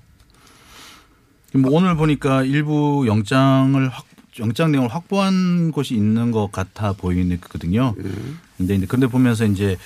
뭐 1.53 1.71
오늘 1.73 1.95
보니까 1.95 2.43
일부 2.43 3.05
영장을 3.07 3.87
확, 3.89 4.05
영장 4.39 4.71
내용을 4.71 4.89
확보한 4.93 5.71
곳이 5.71 5.93
있는 5.95 6.31
것 6.31 6.51
같아 6.51 6.93
보이거든요. 6.93 7.95
근데 8.57 8.75
이제 8.75 8.85
근데 8.85 9.07
보면서 9.07 9.45
이제 9.45 9.77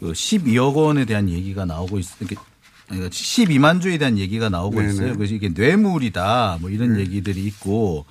그 0.00 0.12
12억 0.12 0.74
원에 0.74 1.04
대한 1.04 1.28
얘기가 1.28 1.64
나오고 1.64 1.98
있, 1.98 2.06
이렇게 2.20 2.36
그러니까 2.88 3.10
12만 3.10 3.80
주에 3.80 3.98
대한 3.98 4.18
얘기가 4.18 4.48
나오고 4.48 4.80
네네. 4.80 4.92
있어요. 4.92 5.16
그래서 5.16 5.34
이게 5.34 5.48
뇌물이다 5.48 6.58
뭐 6.60 6.70
이런 6.70 6.98
얘기들이 6.98 7.44
있고 7.44 8.04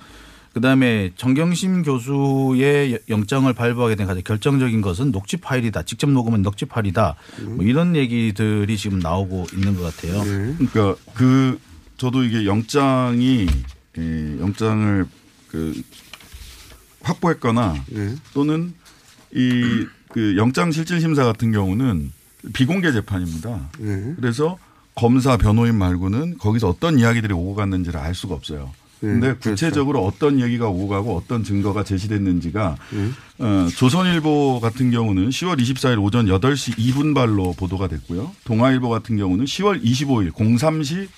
그다음에 0.54 1.12
정경심 1.16 1.82
교수의 1.82 3.00
영장을 3.08 3.50
발부하게 3.52 3.94
된 3.94 4.06
가장 4.06 4.22
결정적인 4.22 4.82
것은 4.82 5.12
녹취 5.12 5.36
파일이다. 5.38 5.82
직접 5.84 6.10
녹음은 6.10 6.42
녹취 6.42 6.66
파일이다. 6.66 7.16
뭐 7.42 7.64
이런 7.64 7.96
얘기들이 7.96 8.76
지금 8.76 8.98
나오고 8.98 9.46
있는 9.54 9.76
것 9.76 9.82
같아요. 9.82 10.22
그러니까 10.22 10.94
그 11.14 11.58
저도 11.96 12.24
이게 12.24 12.44
영장이 12.44 13.46
예, 13.98 14.38
영장을 14.40 15.06
그 15.52 15.80
확보했거나 17.02 17.74
또는 18.34 18.74
이 19.34 19.86
그 20.12 20.36
영장 20.36 20.70
실질 20.72 21.00
심사 21.00 21.24
같은 21.24 21.52
경우는 21.52 22.12
비공개 22.52 22.92
재판입니다. 22.92 23.70
그래서 24.16 24.58
검사 24.94 25.38
변호인 25.38 25.74
말고는 25.76 26.36
거기서 26.36 26.68
어떤 26.68 26.98
이야기들이 26.98 27.32
오고 27.32 27.54
갔는지를 27.54 27.98
알 27.98 28.14
수가 28.14 28.34
없어요. 28.34 28.72
근데 29.00 29.32
구체적으로 29.34 30.04
어떤 30.04 30.38
얘기가 30.38 30.68
오고 30.68 30.88
가고 30.88 31.16
어떤 31.16 31.42
증거가 31.44 31.82
제시됐는지가 31.82 32.76
어, 33.38 33.68
조선일보 33.74 34.60
같은 34.60 34.90
경우는 34.90 35.30
10월 35.30 35.58
24일 35.58 36.00
오전 36.02 36.26
8시 36.26 36.76
2분 36.76 37.14
발로 37.14 37.54
보도가 37.54 37.88
됐고요. 37.88 38.32
동아일보 38.44 38.90
같은 38.90 39.16
경우는 39.16 39.46
10월 39.46 39.82
25일 39.82 40.30
03시 40.32 41.08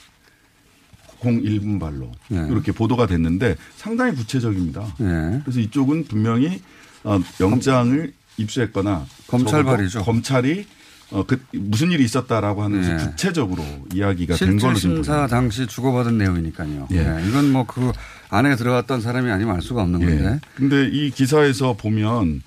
01분 1.25 1.81
발로 1.81 2.11
네. 2.29 2.47
이렇게 2.51 2.72
보도가 2.72 3.07
됐는데 3.07 3.57
상당히 3.77 4.14
구체적입니다. 4.14 4.95
네. 4.99 5.41
그래서 5.45 5.61
이쪽은 5.61 6.05
분명히 6.05 6.61
어, 7.03 7.20
영장을 7.41 8.12
입수했거나 8.37 9.07
검찰 9.27 9.64
발이죠. 9.64 9.91
적어도 9.91 10.11
검찰이 10.11 10.66
어, 11.11 11.25
그 11.25 11.41
무슨 11.53 11.93
일이 11.93 12.05
있었다라고 12.05 12.62
하는 12.62 12.81
것이 12.81 12.93
네. 12.93 13.11
구체적으로 13.11 13.64
이야기가 13.93 14.37
된 14.37 14.59
걸로 14.59 14.75
지금 14.75 14.97
실질심사 14.97 15.27
당시 15.27 15.66
주고받은 15.66 16.18
내용이니까요. 16.18 16.89
예. 16.93 16.97
예. 16.99 17.29
이건 17.29 17.53
뭐 17.53 17.64
그 17.66 17.93
안에 18.31 18.57
들어갔던 18.57 19.01
사람이 19.01 19.31
아니면 19.31 19.55
알 19.55 19.62
수가 19.62 19.83
없는 19.83 20.01
건데. 20.01 20.25
예. 20.25 20.41
근데 20.57 20.89
이 20.89 21.11
기사에서 21.11 21.75
보면 21.75 22.43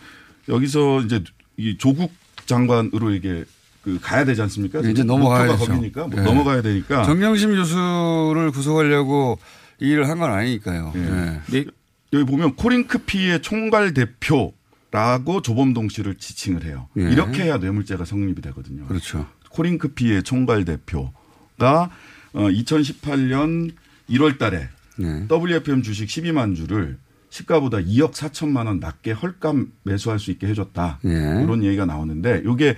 여기서 0.49 1.01
이제 1.01 1.23
이 1.55 1.77
조국 1.77 2.11
장관으로 2.45 3.11
이게 3.11 3.45
그 3.87 3.99
가야 4.01 4.25
되지 4.25 4.41
않습니까? 4.41 4.81
이제 4.81 5.01
넘어가야죠. 5.01 5.55
거기니까 5.65 6.07
뭐 6.07 6.19
예. 6.19 6.23
넘어가야 6.23 6.61
되니까 6.61 7.03
정경심 7.03 7.55
교수를 7.55 8.51
구속하려고 8.51 9.39
이 9.79 9.87
일을 9.87 10.09
한 10.09 10.19
건 10.19 10.29
아니니까요. 10.33 10.91
예. 10.95 11.41
네, 11.51 11.65
여기 12.11 12.25
보면 12.25 12.55
코링크피의 12.57 13.41
총괄 13.41 13.93
대표라고 13.93 15.41
조범동 15.41 15.87
씨를 15.87 16.15
지칭을 16.15 16.65
해요. 16.65 16.89
예. 16.97 17.03
이렇게 17.03 17.43
해야 17.43 17.57
뇌물죄가 17.57 18.03
성립이 18.03 18.41
되거든요. 18.41 18.85
그렇죠. 18.87 19.25
코링크피의 19.51 20.23
총괄 20.23 20.65
대표가 20.65 21.89
어, 22.33 22.41
2018년 22.49 23.71
1월 24.09 24.37
달에 24.37 24.67
네. 24.97 25.27
WFM 25.31 25.81
주식 25.81 26.07
12만 26.09 26.57
주를 26.57 26.97
시가보다 27.29 27.77
2억 27.77 28.11
4천만 28.11 28.65
원 28.67 28.79
낮게 28.81 29.11
헐값 29.11 29.55
매수할 29.83 30.19
수 30.19 30.31
있게 30.31 30.47
해줬다. 30.47 30.99
예. 31.05 31.09
이런 31.43 31.63
얘기가 31.63 31.85
나오는데 31.85 32.43
이게 32.45 32.75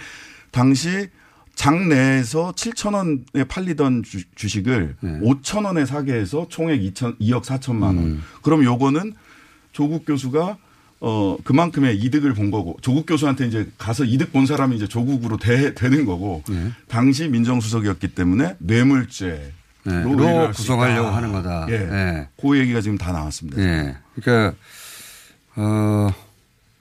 당시 0.52 1.10
장내에서 1.56 2.54
7천 2.54 2.94
원에 2.94 3.44
팔리던 3.48 4.04
주, 4.04 4.24
주식을 4.36 4.96
네. 5.02 5.20
5천 5.20 5.66
원에 5.66 5.86
사게 5.86 6.14
해서 6.14 6.48
총액 6.50 6.80
2천 6.80 7.20
2억 7.20 7.44
4천만 7.44 7.84
원. 7.84 7.98
음. 7.98 8.24
그럼 8.42 8.64
요거는 8.64 9.14
조국 9.74 10.06
교수가 10.06 10.58
어 11.02 11.38
그만큼의 11.44 11.98
이득을 11.98 12.34
본 12.34 12.52
거고 12.52 12.78
조국 12.82 13.06
교수한테 13.06 13.48
이제 13.48 13.70
가서 13.78 14.04
이득 14.04 14.34
본 14.34 14.46
사람이 14.46 14.76
이제 14.76 14.88
조국으로 14.88 15.38
대, 15.38 15.74
되는 15.74 16.06
거고 16.06 16.44
네. 16.50 16.72
당시 16.88 17.28
민정수석이었기 17.28 18.10
때문에 18.10 18.56
뇌물죄 18.60 19.54
네. 19.84 20.04
로 20.04 20.52
구성하려고 20.52 21.10
하는 21.10 21.32
거다. 21.32 21.68
예. 21.70 21.74
예. 21.74 22.28
그 22.40 22.58
얘기가 22.58 22.82
지금 22.82 22.98
다 22.98 23.12
나왔습니다. 23.12 23.62
예. 23.62 23.98
그러니까 24.16 24.58
어 25.56 26.14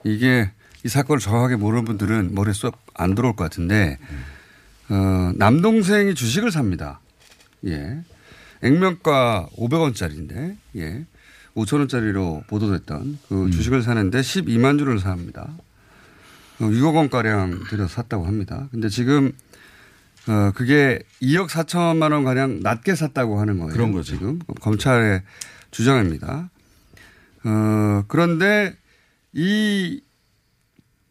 이게 0.03 0.51
이 0.83 0.87
사건을 0.87 1.19
정확하게 1.19 1.55
모르는 1.57 1.85
분들은 1.85 2.35
쏙안 2.53 3.15
들어올 3.15 3.35
것 3.35 3.43
같은데 3.43 3.97
어 4.89 5.31
남동생이 5.35 6.15
주식을 6.15 6.51
삽니다. 6.51 6.99
예. 7.65 8.01
액면가 8.61 9.49
500원짜리인데 9.55 10.55
예. 10.77 11.05
5천 11.55 11.79
원짜리로 11.79 12.43
보도됐던 12.47 13.19
그 13.27 13.49
주식을 13.51 13.83
사는데 13.83 14.21
12만 14.21 14.77
주를 14.77 14.99
삽니다. 14.99 15.49
어, 16.59 16.65
6억 16.65 16.95
원가량 16.95 17.63
들여서 17.69 17.87
샀다고 17.87 18.25
합니다. 18.25 18.67
근데 18.71 18.89
지금 18.89 19.31
어, 20.27 20.51
그게 20.53 21.01
2억 21.21 21.47
4천만 21.49 22.11
원 22.11 22.23
가량 22.23 22.59
낮게 22.61 22.95
샀다고 22.95 23.39
하는 23.39 23.59
거예요. 23.59 23.73
그런 23.73 23.91
거죠. 23.91 24.13
지금 24.13 24.39
검찰의 24.61 25.23
주장입니다. 25.71 26.49
어, 27.45 28.03
그런데 28.07 28.75
이 29.33 30.01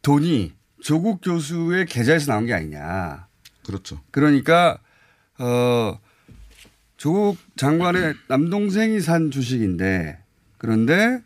돈이 0.03 0.55
조국 0.83 1.21
교수의 1.23 1.87
계좌에서 1.87 2.33
나온 2.33 2.47
게 2.47 2.55
아니냐. 2.55 3.27
그렇죠. 3.67 4.01
그러니까 4.11 4.79
어 5.39 5.99
조국 6.97 7.37
장관의 7.57 8.15
남동생이 8.29 9.01
산 9.01 9.31
주식인데 9.31 10.19
그런데 10.57 11.23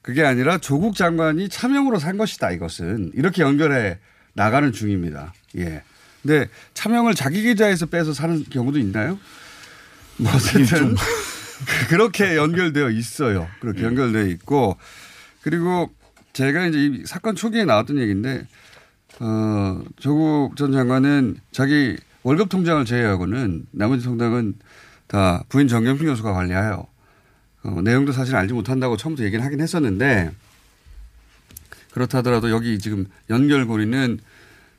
그게 0.00 0.24
아니라 0.24 0.58
조국 0.58 0.96
장관이 0.96 1.48
차명으로 1.48 1.98
산 1.98 2.16
것이다 2.16 2.50
이것은 2.50 3.12
이렇게 3.14 3.42
연결해 3.42 3.98
나가는 4.34 4.72
중입니다. 4.72 5.32
예. 5.58 5.82
근데 6.22 6.48
차명을 6.74 7.14
자기 7.14 7.42
계좌에서 7.42 7.86
빼서 7.86 8.12
사는 8.12 8.44
경우도 8.44 8.78
있나요? 8.78 9.18
뭐 10.16 10.32
어쨌든 10.32 10.94
그렇게 11.88 12.36
연결되어 12.36 12.90
있어요. 12.90 13.48
그렇게 13.60 13.82
연결되어 13.82 14.26
있고 14.26 14.76
그리고 15.42 15.92
제가 16.32 16.66
이제 16.66 16.86
이 16.86 17.02
사건 17.06 17.34
초기에 17.34 17.64
나왔던 17.64 17.98
얘기인데 17.98 18.46
어, 19.20 19.82
조국 19.98 20.56
전 20.56 20.72
장관은 20.72 21.36
자기 21.50 21.96
월급 22.22 22.48
통장을 22.48 22.84
제외하고는 22.84 23.66
나머지 23.70 24.04
통장은 24.04 24.54
다 25.06 25.44
부인 25.48 25.68
정경심 25.68 26.06
교수가 26.06 26.32
관리하여 26.32 26.86
어, 27.64 27.82
내용도 27.82 28.12
사실 28.12 28.34
알지 28.36 28.54
못한다고 28.54 28.96
처음부터 28.96 29.24
얘기를 29.24 29.44
하긴 29.44 29.60
했었는데 29.60 30.32
그렇다 31.92 32.18
하더라도 32.18 32.50
여기 32.50 32.78
지금 32.78 33.06
연결고리는 33.28 34.18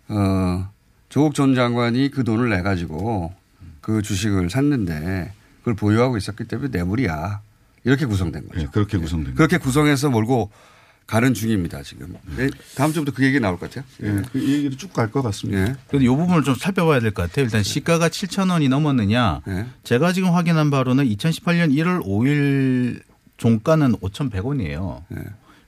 어, 0.10 0.70
조국 1.10 1.36
전 1.36 1.54
장관이 1.54 2.10
그 2.10 2.24
돈을 2.24 2.50
내 2.50 2.62
가지고 2.64 3.34
그 3.82 4.02
주식을 4.02 4.50
샀는데 4.50 5.32
그걸 5.60 5.76
보유하고 5.76 6.18
있었기 6.18 6.46
때문에 6.46 6.70
뇌물이야. 6.70 7.42
이렇게 7.86 8.06
구성된 8.06 8.48
거죠. 8.48 8.62
예, 8.62 8.66
그렇게 8.72 8.98
구성된 8.98 9.36
그렇게 9.36 9.58
구성해서 9.58 10.10
몰고 10.10 10.50
가는 11.06 11.34
중입니다, 11.34 11.84
지금. 11.84 12.16
네, 12.38 12.50
다음 12.76 12.94
주부터 12.94 13.12
그 13.12 13.24
얘기 13.26 13.40
나올 13.40 13.60
것 13.60 13.70
같아요. 13.70 13.86
예, 14.04 14.22
그 14.32 14.40
얘기를 14.42 14.78
쭉갈 14.78 15.12
것 15.12 15.22
같습니다. 15.22 15.62
예. 15.62 15.76
근데 15.90 16.06
이 16.06 16.08
부분을 16.08 16.44
좀 16.44 16.56
살펴봐야 16.56 17.00
될 17.00 17.12
것 17.12 17.24
같아요. 17.24 17.46
일단 17.46 17.62
시가가 17.62 18.10
7천 18.10 18.50
원이 18.52 18.70
넘었느냐. 18.70 19.42
네. 19.46 19.66
제가 19.84 20.14
지금 20.14 20.34
확인한 20.34 20.70
바로는 20.72 21.06
2018년 21.10 21.72
1월 21.74 22.04
5일 22.06 23.02
종가는 23.38 23.98
5,100원이에요. 23.98 25.04
네. 25.10 25.22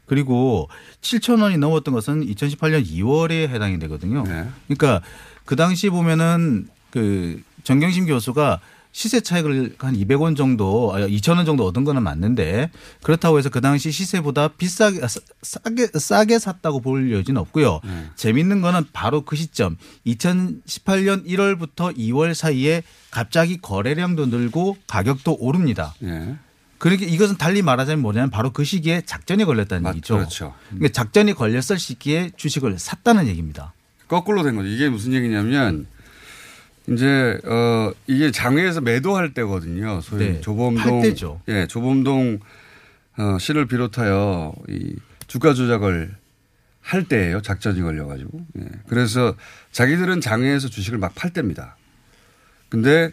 그리고 0.05 0.69
7천 1.01 1.41
원이 1.41 1.57
넘었던 1.57 1.93
것은 1.93 2.25
2018년 2.27 2.86
2월에 2.86 3.49
해당이 3.49 3.79
되거든요. 3.79 4.23
그러니까 4.67 5.01
그 5.45 5.55
당시 5.55 5.89
보면은 5.89 6.67
그 6.91 7.41
정경심 7.63 8.05
교수가 8.05 8.59
시세 8.97 9.19
차익을 9.19 9.75
한 9.79 9.93
200원 9.93 10.37
정도, 10.37 10.93
2,000원 10.95 11.45
정도 11.45 11.65
얻은 11.65 11.83
거는 11.83 12.01
맞는데 12.01 12.71
그렇다고 13.03 13.37
해서 13.37 13.49
그 13.49 13.59
당시 13.59 13.91
시세보다 13.91 14.47
비싸게, 14.47 15.01
아, 15.03 15.07
싸- 15.09 15.19
싸게, 15.41 15.87
싸게 15.99 16.39
샀다고 16.39 16.79
볼 16.79 17.11
여지는 17.11 17.41
없고요. 17.41 17.81
재밌는 18.15 18.61
거는 18.61 18.85
바로 18.93 19.25
그 19.25 19.35
시점 19.35 19.75
2018년 20.07 21.25
1월부터 21.27 21.93
2월 21.97 22.33
사이에 22.33 22.83
갑자기 23.11 23.57
거래량도 23.61 24.27
늘고 24.27 24.77
가격도 24.87 25.35
오릅니다. 25.41 25.93
예. 26.03 26.37
그러니까 26.77 27.05
이것은 27.05 27.35
달리 27.35 27.61
말하자면 27.61 28.01
뭐냐면 28.01 28.29
바로 28.29 28.53
그 28.53 28.63
시기에 28.63 29.01
작전이 29.05 29.43
걸렸다는 29.43 29.89
얘기죠. 29.95 30.15
그렇죠. 30.15 30.53
그러니까 30.69 30.93
작전이 30.93 31.33
걸렸을 31.33 31.77
시기에 31.79 32.31
주식을 32.37 32.79
샀다는 32.79 33.27
얘기입니다. 33.27 33.73
거꾸로 34.07 34.41
된 34.43 34.55
거죠. 34.55 34.69
이게 34.69 34.87
무슨 34.87 35.11
얘기냐면 35.11 35.87
이제 36.89 37.39
어 37.45 37.91
이게 38.07 38.31
장외에서 38.31 38.81
매도할 38.81 39.33
때거든요. 39.33 40.01
소위 40.01 40.33
네, 40.33 40.41
조범동. 40.41 41.01
예, 41.47 41.67
조범동 41.67 42.39
어 43.17 43.38
씨를 43.39 43.65
비롯하여 43.65 44.53
이 44.69 44.95
주가 45.27 45.53
조작을 45.53 46.15
할 46.81 47.07
때예요. 47.07 47.41
작전이 47.41 47.81
걸려 47.81 48.05
가지고. 48.05 48.45
예. 48.59 48.65
그래서 48.88 49.36
자기들은 49.71 50.21
장외에서 50.21 50.67
주식을 50.67 50.99
막 50.99 51.15
팔 51.15 51.31
때입니다. 51.33 51.75
근데 52.69 53.11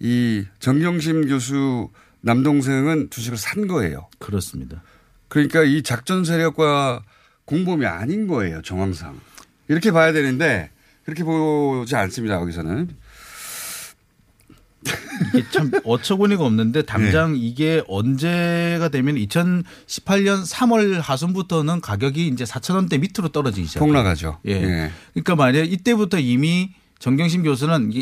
어이 0.00 0.46
정경심 0.58 1.28
교수 1.28 1.90
남동생은 2.22 3.10
주식을 3.10 3.36
산 3.38 3.66
거예요. 3.68 4.08
그렇습니다. 4.18 4.82
그러니까 5.28 5.62
이 5.62 5.82
작전 5.82 6.24
세력과 6.24 7.02
공범이 7.44 7.86
아닌 7.86 8.26
거예요, 8.26 8.62
정황상. 8.62 9.20
이렇게 9.68 9.90
봐야 9.90 10.12
되는데 10.12 10.70
그렇게 11.04 11.24
보지 11.24 11.94
않습니다, 11.96 12.38
거기서는. 12.38 12.88
이게 15.34 15.44
참 15.52 15.70
어처구니가 15.84 16.44
없는데 16.44 16.82
당장 16.82 17.36
이게 17.36 17.82
언제가 17.86 18.88
되면 18.88 19.14
2018년 19.14 20.44
3월 20.44 21.00
하순부터는 21.00 21.80
가격이 21.80 22.26
이제 22.28 22.44
4천 22.44 22.74
원대 22.74 22.98
밑으로 22.98 23.28
떨어지기 23.28 23.66
시작. 23.68 23.80
폭락하죠. 23.80 24.38
예. 24.48 24.52
예. 24.52 24.90
그러니까 25.12 25.36
말이야 25.36 25.62
이때부터 25.64 26.18
이미 26.18 26.70
정경심 26.98 27.44
교수는 27.44 27.92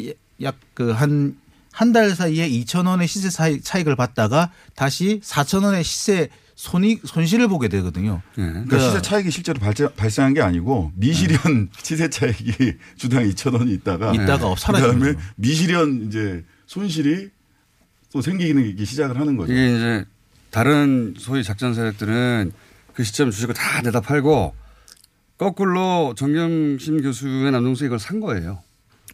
약 0.43 0.57
그 0.75 0.93
한 0.95 1.37
한 1.73 1.93
달 1.93 2.11
사이에 2.17 2.49
2천 2.49 2.87
원의 2.89 3.07
시세 3.07 3.31
차이, 3.31 3.61
차익을 3.61 3.95
받다가 3.95 4.51
다시 4.75 5.21
4천 5.23 5.63
원의 5.65 5.85
시세 5.85 6.29
손익 6.61 7.07
손실을 7.07 7.49
보게 7.49 7.69
되거든요. 7.69 8.21
그러니까 8.35 8.79
시세 8.79 9.01
차익이 9.01 9.31
실제로 9.31 9.59
발생, 9.59 9.89
발생한 9.97 10.35
게 10.35 10.43
아니고 10.43 10.93
미실현 10.95 11.71
시세 11.83 12.11
차익이 12.11 12.75
주당 12.97 13.25
2천 13.25 13.55
원이 13.55 13.73
있다가 13.73 14.13
있다가 14.13 14.55
사라지는 14.59 14.99
그다음에. 14.99 15.19
미실현 15.37 16.07
이제 16.07 16.45
손실이 16.67 17.31
또 18.13 18.21
생기기 18.21 18.85
시작을 18.85 19.19
하는 19.19 19.39
거죠. 19.39 19.55
이게 19.55 19.75
이제 19.75 20.05
다른 20.51 21.15
소위 21.17 21.43
작전 21.43 21.73
세력들은 21.73 22.53
그 22.93 23.05
시점 23.05 23.31
주식을 23.31 23.55
다 23.55 23.81
내다 23.81 24.03
팔고 24.03 24.55
거꾸로 25.39 26.13
정경심 26.15 27.01
교수의 27.01 27.53
남동생이 27.53 27.87
이걸 27.87 27.99
산 27.99 28.21
거예요. 28.21 28.63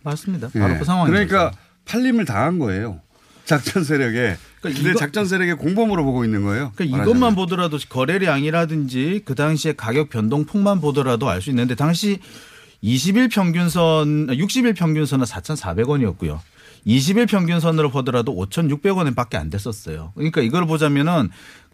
맞습니다. 0.02 0.48
바로 0.48 0.74
예. 0.74 0.78
그 0.78 0.84
상황이죠. 0.84 1.12
그러니까 1.12 1.52
팔림을 1.84 2.24
당한 2.24 2.58
거예요. 2.58 3.00
작전 3.44 3.84
세력에. 3.84 4.36
근데 4.74 4.90
이거- 4.90 4.98
작전 4.98 5.26
세력의 5.26 5.56
공범으로 5.56 6.04
보고 6.04 6.24
있는 6.24 6.42
거예요. 6.42 6.72
그러니까 6.74 6.96
말하자면. 6.98 7.16
이것만 7.18 7.34
보더라도 7.34 7.78
거래량이라든지 7.88 9.22
그 9.24 9.34
당시에 9.34 9.72
가격 9.74 10.10
변동폭만 10.10 10.80
보더라도 10.80 11.28
알 11.28 11.40
수 11.42 11.50
있는데 11.50 11.74
당시 11.74 12.18
20일 12.82 13.30
평균선, 13.32 14.26
60일 14.28 14.76
평균선은 14.76 15.24
4,400원이었고요. 15.24 16.40
20일 16.86 17.28
평균선으로 17.28 17.90
보더라도 17.90 18.32
5,600원에 18.34 19.14
밖에 19.14 19.36
안 19.36 19.50
됐었어요. 19.50 20.12
그러니까 20.14 20.40
이걸 20.40 20.66
보자면은 20.66 21.30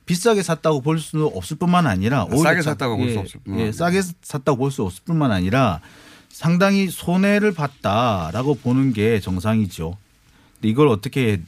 비싸게 0.07 0.43
샀다고 0.43 0.80
볼수 0.80 1.30
없을 1.34 1.57
뿐만 1.59 1.86
아니라 1.86 2.24
오히려 2.24 2.43
싸게 2.43 2.62
자- 2.62 2.70
샀다고 2.70 2.97
볼수 2.97 3.14
예, 3.14 3.18
없을 3.20 3.40
뿐만 3.45 3.66
예. 3.66 3.72
싸게 3.72 4.01
샀다고 4.22 4.57
볼 4.59 4.70
수 4.70 4.82
없을 4.82 5.03
뿐만 5.05 5.30
아니라 5.30 5.80
상당히 6.28 6.88
손해를 6.88 7.53
봤다라고 7.53 8.55
보는 8.57 8.95
게 8.95 9.20
정상이죠. 9.20 9.97
근데 10.55 10.68
이걸 10.70 10.88
어떻게 10.88 11.40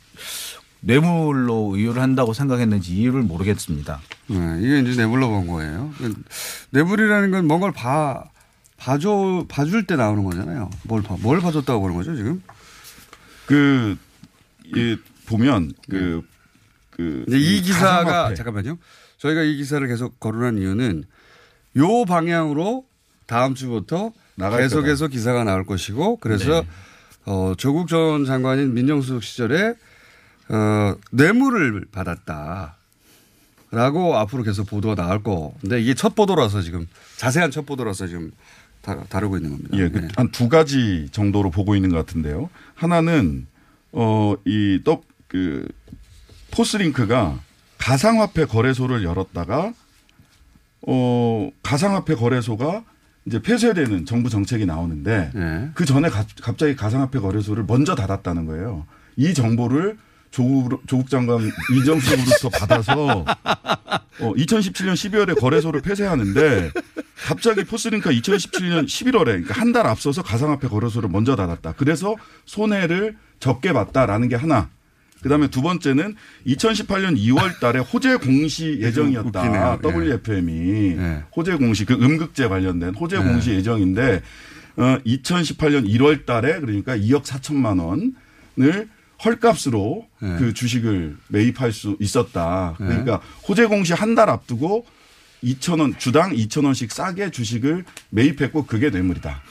뇌물로 0.86 1.72
의유를 1.74 2.00
한다고 2.00 2.34
생각했는지 2.34 2.94
이유를 2.94 3.22
모르겠습니다. 3.22 4.00
네, 4.28 4.58
이게 4.60 4.80
이제 4.80 5.00
내물로 5.00 5.28
본 5.28 5.46
거예요. 5.46 5.92
내물이라는 6.70 7.30
건 7.30 7.46
뭔가를 7.46 7.72
봐, 7.72 8.24
봐줘, 8.76 9.46
봐줄 9.48 9.86
때 9.86 9.96
나오는 9.96 10.22
거잖아요. 10.24 10.70
뭘 10.84 11.02
봐, 11.02 11.16
뭘 11.20 11.40
봐줬다고 11.40 11.80
보는 11.80 11.96
거죠, 11.96 12.14
지금? 12.14 12.42
그, 13.46 13.96
이, 14.64 14.96
보면 15.26 15.72
그, 15.88 16.22
그. 16.90 17.24
이제 17.28 17.38
이 17.38 17.62
기사가, 17.62 18.04
가상화폐. 18.04 18.34
잠깐만요. 18.34 18.78
저희가 19.18 19.42
이 19.42 19.56
기사를 19.56 19.86
계속 19.88 20.20
거론한 20.20 20.58
이유는 20.58 21.04
요 21.78 22.04
방향으로 22.04 22.84
다음 23.26 23.54
주부터 23.54 24.12
계속해서 24.36 25.08
기사가 25.08 25.44
나올 25.44 25.64
것이고 25.64 26.18
그래서 26.18 26.60
네. 26.60 26.68
어, 27.24 27.54
조국 27.56 27.88
전 27.88 28.26
장관인 28.26 28.74
민정수석 28.74 29.22
시절에 29.22 29.74
어, 30.48 30.94
뇌물을 31.10 31.86
받았다. 31.92 32.76
라고 33.70 34.16
앞으로 34.16 34.44
계속 34.44 34.68
보도가 34.68 34.94
나올 34.94 35.22
거. 35.22 35.52
근데 35.60 35.80
이게 35.80 35.94
첫 35.94 36.14
보도라서 36.14 36.62
지금 36.62 36.86
자세한 37.16 37.50
첫 37.50 37.66
보도라서 37.66 38.06
지금 38.06 38.30
다, 38.82 39.02
다루고 39.08 39.36
있는 39.38 39.50
겁니다. 39.50 39.76
예, 39.78 39.88
네. 39.88 40.06
한두 40.16 40.48
가지 40.48 41.08
정도로 41.10 41.50
보고 41.50 41.74
있는 41.74 41.90
것 41.90 41.96
같은데요. 41.96 42.50
하나는 42.76 43.46
어이또그 43.92 45.66
포스링크가 46.52 47.40
가상화폐 47.78 48.44
거래소를 48.44 49.02
열었다가 49.02 49.72
어 50.86 51.50
가상화폐 51.62 52.14
거래소가 52.14 52.84
이제 53.26 53.40
폐쇄되는 53.42 54.04
정부 54.06 54.28
정책이 54.30 54.66
나오는데 54.66 55.30
네. 55.34 55.70
그 55.74 55.84
전에 55.84 56.10
가- 56.10 56.26
갑자기 56.42 56.76
가상화폐 56.76 57.18
거래소를 57.18 57.64
먼저 57.66 57.94
닫았다는 57.94 58.44
거예요. 58.46 58.86
이 59.16 59.32
정보를 59.34 59.96
조국, 60.34 60.82
조국 60.88 61.08
장관 61.08 61.38
이정수로부터 61.72 62.48
받아서 62.48 63.24
어, 64.20 64.32
2017년 64.34 64.94
12월에 64.94 65.38
거래소를 65.38 65.80
폐쇄하는데 65.80 66.70
갑자기 67.26 67.62
포스링크가 67.64 68.10
2017년 68.10 68.84
11월에 68.86 69.24
그러니까 69.26 69.54
한 69.54 69.72
달 69.72 69.86
앞서서 69.86 70.22
가상화폐 70.22 70.68
거래소를 70.68 71.08
먼저 71.08 71.36
닫았다. 71.36 71.74
그래서 71.76 72.14
손해를 72.46 73.16
적게 73.40 73.72
봤다라는 73.72 74.28
게 74.28 74.34
하나. 74.36 74.68
그다음에 75.22 75.48
두 75.48 75.62
번째는 75.62 76.16
2018년 76.46 77.16
2월 77.16 77.58
달에 77.60 77.78
호재 77.80 78.16
공시 78.16 78.78
예정이었다. 78.80 79.40
웃기네요. 79.40 79.78
WFM이 79.82 80.96
호재 81.36 81.54
공시 81.56 81.84
그 81.84 81.94
음극재 81.94 82.48
관련된 82.48 82.94
호재 82.94 83.18
공시 83.18 83.50
예정인데 83.52 84.20
어 84.76 84.98
2018년 85.06 85.88
1월 85.88 86.26
달에 86.26 86.60
그러니까 86.60 86.96
2억 86.96 87.22
4천만 87.24 87.80
원을 87.80 88.88
헐값으로 89.22 90.06
네. 90.20 90.36
그 90.38 90.54
주식을 90.54 91.16
매입할 91.28 91.72
수 91.72 91.96
있었다. 92.00 92.74
그러니까 92.78 93.20
호재 93.48 93.66
공시 93.66 93.92
한 93.92 94.14
달 94.14 94.30
앞두고 94.30 94.86
2천 95.42 95.80
원 95.80 95.98
주당 95.98 96.32
2천 96.32 96.64
원씩 96.64 96.90
싸게 96.90 97.30
주식을 97.30 97.84
매입했고 98.10 98.64
그게 98.66 98.90
뇌물이다. 98.90 99.42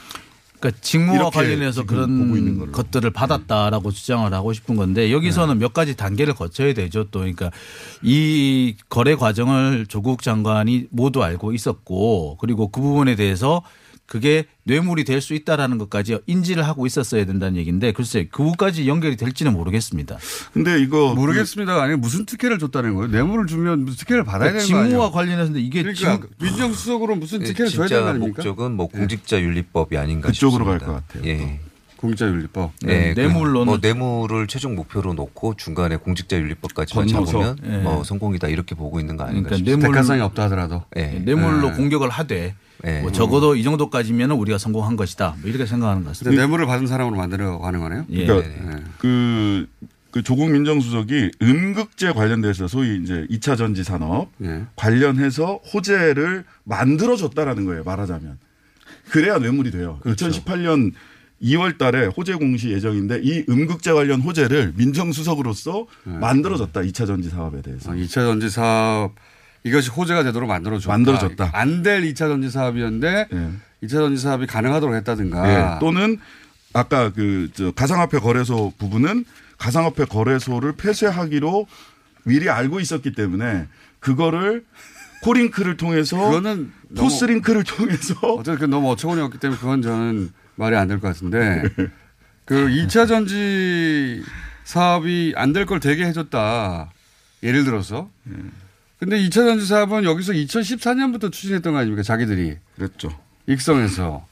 그러니까 0.59 0.79
직무와 0.81 1.29
관련해서 1.29 1.83
그런 1.85 2.71
것들을 2.71 3.09
받았다라고 3.11 3.91
주장을 3.91 4.33
하고 4.33 4.53
싶은 4.53 4.77
건데 4.77 5.11
여기서는 5.11 5.59
몇 5.59 5.73
가지 5.73 5.97
단계를 5.97 6.33
거쳐야 6.35 6.73
되죠. 6.73 7.03
또 7.11 7.19
그러니까 7.19 7.51
이 8.01 8.75
거래 8.87 9.15
과정을 9.15 9.87
조국 9.87 10.21
장관이 10.23 10.87
모두 10.89 11.21
알고 11.21 11.51
있었고 11.53 12.37
그리고 12.39 12.69
그 12.69 12.79
부분에 12.79 13.15
대해서 13.17 13.61
그게 14.05 14.45
뇌물이 14.65 15.05
될 15.05 15.21
수 15.21 15.33
있다라는 15.33 15.77
것까지 15.77 16.19
인지를 16.27 16.67
하고 16.67 16.85
있었어야 16.85 17.25
된다는 17.25 17.57
얘기인데 17.57 17.93
글쎄 17.93 18.27
그것까지 18.29 18.87
연결이 18.87 19.15
될지는 19.15 19.53
모르겠습니다. 19.53 20.17
근데 20.53 20.81
이거 20.81 21.13
모르겠습니다. 21.15 21.81
아니 21.81 21.95
무슨 21.95 22.25
특혜를 22.25 22.59
줬다는 22.59 22.93
거예요? 22.95 23.07
뇌물을 23.11 23.47
주면 23.47 23.85
무슨 23.85 23.99
특혜를 23.99 24.23
받아야 24.25 24.51
되는 24.51 24.59
거 24.67 24.77
아니에요? 24.77 24.83
그러니까 24.83 24.89
직무와 24.89 25.11
관련해서 25.11 25.57
이게 25.57 25.81
그러니까 25.83 26.27
민정수석으로 26.41 27.15
무슨 27.15 27.41
예, 27.41 27.45
특혜를 27.45 27.71
줘야 27.71 27.87
되는 27.87 28.03
거 28.03 28.09
아닙니까? 28.09 28.35
목적은 28.43 28.71
뭐 28.73 28.87
공직자 28.87 29.39
윤리법이 29.41 29.97
아닌가 29.97 30.27
그쪽으로 30.27 30.65
갈 30.65 30.79
싶습니다. 30.79 31.01
것 31.01 31.07
같아요, 31.07 31.29
예. 31.29 31.59
공직자윤리법. 32.07 32.71
예, 32.87 33.13
네, 33.13 33.13
뇌물로는- 33.15 33.65
뭐 33.65 33.77
뇌물을 33.81 34.47
최종 34.47 34.75
목표로 34.75 35.13
놓고 35.13 35.55
중간에 35.55 35.95
공직자윤리법까지만. 35.95 37.07
잡으면 37.07 37.57
예. 37.65 37.77
뭐 37.77 38.03
성공이다 38.03 38.49
이렇게 38.49 38.75
보고 38.75 38.99
있는 38.99 39.15
거 39.15 39.23
아닌가 39.23 39.49
그러니까 39.49 39.55
싶습니다. 39.57 39.77
뇌물- 39.87 39.95
대가성이 39.95 40.21
없다 40.21 40.43
하더라도. 40.43 40.83
예. 40.97 41.07
뇌물로 41.23 41.69
네. 41.69 41.75
공격을 41.77 42.09
하되 42.09 42.55
예. 42.85 42.99
뭐 43.01 43.11
적어도 43.13 43.55
이 43.55 43.63
정도까지면 43.63 44.31
우리가 44.31 44.57
성공한 44.57 44.97
것이다. 44.97 45.35
뭐 45.41 45.49
이렇게 45.49 45.65
생각하는 45.65 46.03
것 46.03 46.09
같습니다. 46.09 46.41
뇌물을 46.41 46.65
받은 46.65 46.87
사람으로 46.87 47.15
만들어 47.15 47.57
가는 47.59 47.79
거네요. 47.79 48.05
예. 48.09 48.25
그러니까 48.25 48.49
네. 48.75 48.83
그, 48.97 49.67
그 50.11 50.21
조국 50.23 50.51
민정수석이 50.51 51.31
음극재 51.41 52.11
관련돼서 52.11 52.67
소위 52.67 53.01
이제 53.01 53.25
2차 53.29 53.55
전지 53.57 53.83
산업 53.85 54.27
예. 54.43 54.63
관련해서 54.75 55.61
호재를 55.73 56.43
만들어줬다라는 56.65 57.65
거예요. 57.65 57.83
말하자면. 57.85 58.37
그래야 59.09 59.37
뇌물이 59.37 59.71
돼요. 59.71 59.99
그렇죠. 60.01 60.27
2018년 60.29 60.91
2월 61.43 61.77
달에 61.77 62.05
호재 62.05 62.35
공시 62.35 62.69
예정인데 62.71 63.19
이 63.23 63.43
음극재 63.49 63.91
관련 63.91 64.21
호재를 64.21 64.73
민정수석으로서 64.77 65.87
만들어줬다. 66.05 66.81
2차 66.81 67.05
전지 67.05 67.29
사업에 67.29 67.61
대해서. 67.61 67.91
아, 67.91 67.95
2차 67.95 68.13
전지 68.13 68.49
사업 68.49 69.13
이것이 69.65 69.89
호재가 69.89 70.23
되도록 70.23 70.47
만들어줬다. 70.49 70.91
만들어줬다. 70.91 71.49
안 71.53 71.83
될 71.83 72.01
2차 72.03 72.17
전지 72.29 72.49
사업이었는데 72.49 73.27
예. 73.31 73.49
2차 73.85 73.89
전지 73.91 74.21
사업이 74.21 74.47
가능하도록 74.47 74.95
했다든가. 74.95 75.75
예. 75.75 75.79
또는 75.79 76.17
아까 76.73 77.11
그저 77.11 77.71
가상화폐 77.71 78.19
거래소 78.19 78.71
부분은 78.77 79.25
가상화폐 79.57 80.05
거래소를 80.05 80.73
폐쇄하기로 80.77 81.67
미리 82.23 82.49
알고 82.49 82.79
있었기 82.79 83.11
때문에 83.13 83.67
그거를 83.99 84.63
코링크를 85.23 85.77
통해서 85.77 86.17
그거는 86.17 86.71
포스링크를 86.97 87.63
통해서 87.63 88.15
어쨌든 88.33 88.59
그 88.59 88.65
너무 88.65 88.91
어처구니 88.91 89.21
없기 89.21 89.39
때문에 89.39 89.59
그건 89.59 89.81
저는 89.81 90.31
말이 90.55 90.75
안 90.75 90.87
될 90.87 90.99
것 90.99 91.07
같은데 91.07 91.63
그 92.45 92.67
2차 92.69 93.07
전지 93.07 94.21
사업이 94.63 95.33
안 95.35 95.53
될 95.53 95.65
걸 95.65 95.79
되게 95.79 96.05
해줬다. 96.05 96.91
예를 97.41 97.63
들어서. 97.65 98.09
근데 98.99 99.17
2차 99.19 99.33
전지 99.33 99.65
사업은 99.65 100.05
여기서 100.05 100.31
2014년부터 100.33 101.31
추진했던 101.31 101.73
거 101.73 101.79
아닙니까? 101.79 102.03
자기들이. 102.03 102.55
그랬죠. 102.75 103.09
익성에서. 103.47 104.25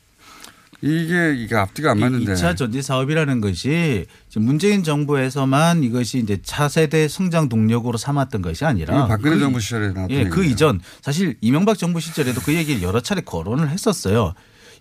이게, 0.83 1.35
이게 1.37 1.55
앞뒤가 1.55 1.91
안 1.91 1.99
맞는데. 1.99 2.33
2차 2.33 2.55
전지 2.55 2.81
사업이라는 2.81 3.41
것이 3.41 4.05
지금 4.29 4.45
문재인 4.45 4.83
정부에서만 4.83 5.83
이것이 5.83 6.19
이제 6.19 6.39
차세대 6.41 7.07
성장 7.09 7.49
동력으로 7.49 7.97
삼았던 7.97 8.41
것이 8.41 8.63
아니라 8.65 8.95
이거 8.95 9.07
박근혜 9.07 9.35
그 9.35 9.39
정부 9.41 9.59
시절에 9.59 9.89
나왔던 9.91 10.09
예, 10.17 10.23
그. 10.25 10.43
이전 10.45 10.79
사실 11.01 11.35
이명박 11.41 11.77
정부 11.77 11.99
시절에도 11.99 12.41
그 12.41 12.53
얘기를 12.55 12.81
여러 12.81 12.99
차례 13.01 13.21
거론을 13.21 13.69
했었어요. 13.69 14.33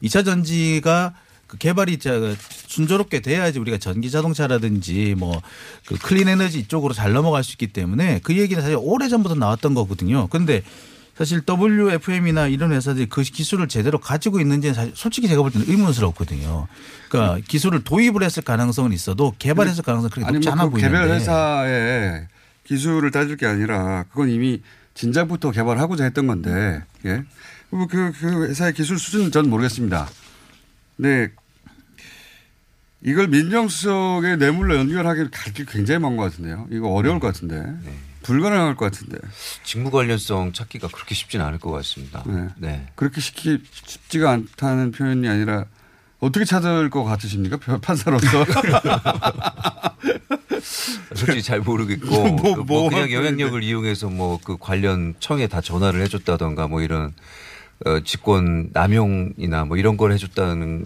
2차 0.04 0.24
전지가 0.24 1.14
그 1.50 1.58
개발이 1.58 1.98
저 1.98 2.34
순조롭게 2.68 3.20
돼야지 3.20 3.58
우리가 3.58 3.78
전기 3.78 4.10
자동차라든지 4.10 5.14
뭐 5.18 5.42
그 5.90 5.96
클린 5.98 6.28
에너지 6.28 6.60
이쪽으로 6.60 6.94
잘 6.94 7.12
넘어갈 7.12 7.42
수 7.42 7.52
있기 7.52 7.66
때문에 7.68 8.20
그 8.22 8.36
얘기는 8.36 8.62
사실 8.62 8.78
오래 8.80 9.08
전부터 9.08 9.34
나왔던 9.34 9.74
거거든요. 9.74 10.28
근데 10.28 10.62
사실 11.16 11.42
WFM이나 11.48 12.46
이런 12.46 12.72
회사들이 12.72 13.06
그 13.06 13.22
기술을 13.22 13.66
제대로 13.66 13.98
가지고 13.98 14.38
있는지는 14.40 14.72
사실 14.72 14.92
솔직히 14.94 15.26
제가 15.26 15.42
볼 15.42 15.50
때는 15.50 15.68
의문스럽거든요. 15.68 16.68
그러니까 17.08 17.44
기술을 17.48 17.82
도입을 17.82 18.22
했을 18.22 18.44
가능성은 18.44 18.92
있어도 18.92 19.34
개발했을 19.40 19.82
가능성은 19.82 20.10
그렇게 20.10 20.32
높지 20.32 20.48
않아 20.48 20.62
뭐그 20.66 20.80
개별 20.80 21.00
보이는데. 21.00 21.14
회사의 21.16 22.26
기술을 22.64 23.10
따질 23.10 23.36
게 23.36 23.46
아니라 23.46 24.04
그건 24.10 24.30
이미 24.30 24.62
진작부터 24.94 25.50
개발하고자 25.50 26.04
했던 26.04 26.28
건데 26.28 26.82
예. 27.04 27.24
그, 27.70 27.86
그, 27.88 28.12
그 28.12 28.46
회사의 28.46 28.74
기술 28.74 28.98
수준은 28.98 29.32
전 29.32 29.50
모르겠습니다. 29.50 30.08
네. 30.96 31.30
이걸 33.02 33.28
민정수석의 33.28 34.36
뇌물로 34.38 34.76
연결하기를 34.76 35.30
갈길 35.30 35.64
굉장히 35.66 36.00
먼 36.00 36.16
것 36.16 36.24
같은데요. 36.24 36.66
이거 36.70 36.88
어려울 36.88 37.18
것 37.20 37.28
같은데. 37.28 37.64
불가능할 38.22 38.76
것 38.76 38.84
같은데. 38.92 39.18
직무 39.64 39.90
관련성 39.90 40.52
찾기가 40.52 40.88
그렇게 40.88 41.14
쉽지는 41.14 41.44
않을 41.46 41.58
것 41.58 41.70
같습니다. 41.70 42.22
네. 42.26 42.48
네. 42.58 42.86
그렇게 42.94 43.20
쉽기, 43.22 43.62
쉽지가 43.72 44.30
않다는 44.30 44.90
표현이 44.92 45.26
아니라 45.28 45.64
어떻게 46.18 46.44
찾을 46.44 46.90
것 46.90 47.04
같으십니까? 47.04 47.56
판사로서. 47.80 48.44
솔직히 51.14 51.42
잘 51.42 51.60
모르겠고 51.60 52.06
뭐, 52.06 52.36
그 52.36 52.60
뭐, 52.60 52.64
뭐 52.64 52.88
그냥. 52.90 53.10
영향력을 53.10 53.62
이용해서 53.62 54.08
뭐 54.10 54.38
그 54.44 54.56
관련 54.58 55.14
청에 55.18 55.46
다 55.46 55.60
전화를 55.62 56.02
해줬다던가 56.02 56.68
뭐 56.68 56.82
이런 56.82 57.14
어, 57.86 58.00
직권 58.00 58.68
남용이나 58.74 59.64
뭐 59.64 59.78
이런 59.78 59.96
걸 59.96 60.12
해줬다는 60.12 60.84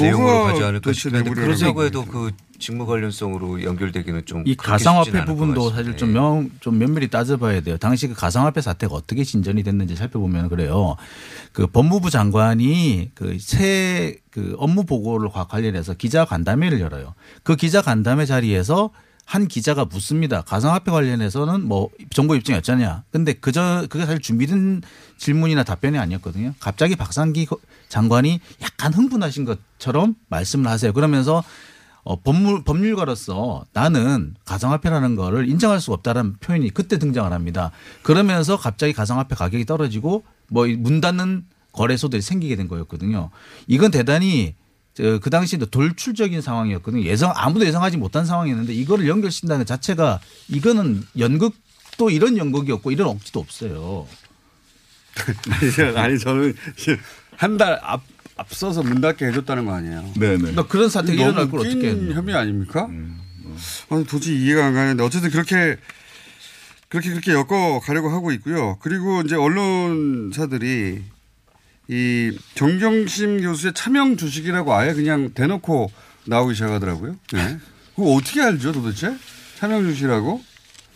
내용으로 0.00 0.44
가지 0.44 0.62
않을까 0.62 0.92
싶은데 0.92 1.30
그렇다고 1.30 1.80
게 1.80 1.86
해도 1.86 2.04
그 2.04 2.30
직무 2.58 2.86
관련성으로 2.86 3.62
연결되기는 3.64 4.24
좀 4.24 4.42
이 4.46 4.54
가상화폐 4.56 5.24
부분도. 5.24 5.70
사실 5.70 5.96
좀, 5.96 6.12
명, 6.12 6.50
좀 6.60 6.78
면밀히 6.78 7.08
따져봐야 7.08 7.60
돼요. 7.60 7.76
당시 7.76 8.08
그 8.08 8.14
가상화폐 8.14 8.60
사태가 8.62 8.94
어떻게 8.94 9.24
진전이 9.24 9.62
됐는지 9.62 9.94
살펴보면 9.96 10.48
그래요. 10.48 10.96
그 11.52 11.66
법무부 11.66 12.10
장관이 12.10 13.10
그새그 13.14 14.56
업무 14.58 14.84
보고를 14.84 15.28
과- 15.30 15.46
관련해서 15.46 15.94
기자 15.94 16.24
간담회를 16.24 16.80
열어요. 16.80 17.14
그 17.42 17.56
기자 17.56 17.82
간담회 17.82 18.24
자리에서 18.26 18.90
한 19.26 19.48
기자가 19.48 19.84
묻습니다. 19.84 20.40
가상화폐 20.42 20.90
관련해서는 20.92 21.66
뭐 21.66 21.90
정부 22.10 22.36
입장이 22.36 22.56
어쩌냐. 22.58 23.02
근데 23.10 23.32
그저 23.32 23.84
그게 23.90 24.06
사실 24.06 24.20
준비된 24.20 24.82
질문이나 25.18 25.64
답변이 25.64 25.98
아니었거든요. 25.98 26.54
갑자기 26.60 26.94
박상기 26.94 27.48
장관이 27.88 28.40
약간 28.62 28.94
흥분하신 28.94 29.44
것처럼 29.44 30.14
말씀을 30.28 30.70
하세요. 30.70 30.92
그러면서 30.92 31.42
어, 32.04 32.20
법물, 32.22 32.62
법률가로서 32.62 33.64
나는 33.72 34.36
가상화폐라는 34.44 35.16
거를 35.16 35.48
인정할 35.48 35.80
수가 35.80 35.94
없다라는 35.94 36.36
표현이 36.38 36.70
그때 36.70 36.98
등장을 36.98 37.30
합니다. 37.32 37.72
그러면서 38.04 38.56
갑자기 38.56 38.92
가상화폐 38.92 39.34
가격이 39.34 39.64
떨어지고 39.66 40.22
뭐 40.48 40.66
문 40.68 41.00
닫는 41.00 41.46
거래소들이 41.72 42.22
생기게 42.22 42.54
된 42.54 42.68
거였거든요. 42.68 43.30
이건 43.66 43.90
대단히 43.90 44.54
저, 44.54 44.65
그 44.96 45.30
당시에도 45.30 45.66
돌출적인 45.66 46.40
상황이었거든요. 46.40 47.04
예상, 47.04 47.32
아무도 47.34 47.66
예상하지 47.66 47.96
못한 47.98 48.24
상황이었는데 48.24 48.72
이거를 48.72 49.06
연결시킨다는 49.08 49.64
것 49.64 49.66
자체가 49.68 50.20
이거는 50.48 51.04
연극도 51.18 52.10
이런 52.10 52.36
연극이었고 52.38 52.90
이런 52.90 53.08
억지도 53.08 53.40
없어요. 53.40 54.06
아니, 55.96 56.18
저는 56.18 56.54
한 57.36 57.56
달 57.58 57.78
앞, 57.82 58.02
앞서서 58.36 58.82
문 58.82 59.00
닫게 59.00 59.26
해줬다는 59.26 59.64
거 59.66 59.74
아니에요. 59.74 60.12
네네. 60.18 60.36
그러니까 60.38 60.66
그런 60.66 60.88
사태가 60.88 61.16
너무 61.16 61.30
일어날 61.30 61.50
걸 61.50 61.60
어떻게 61.60 61.88
했나. 61.88 62.14
혐의 62.14 62.34
아닙니까? 62.34 62.88
아니, 63.90 64.04
도저히 64.06 64.42
이해가 64.42 64.66
안 64.66 64.74
가는데 64.74 65.02
어쨌든 65.02 65.30
그렇게 65.30 65.76
그렇게 66.88 67.10
그렇게 67.10 67.32
엮어 67.32 67.80
가려고 67.80 68.10
하고 68.10 68.30
있고요. 68.32 68.78
그리고 68.80 69.20
이제 69.22 69.34
언론사들이 69.36 71.02
이 71.88 72.36
정경심 72.54 73.42
교수의 73.42 73.72
차명 73.74 74.16
주식이라고 74.16 74.74
아예 74.74 74.92
그냥 74.92 75.30
대놓고 75.34 75.90
나오기 76.26 76.54
시작하더라고요. 76.54 77.16
네. 77.32 77.58
그거 77.94 78.14
어떻게 78.14 78.42
알죠 78.42 78.72
도대체? 78.72 79.16
차명 79.56 79.82
주식이라고? 79.82 80.42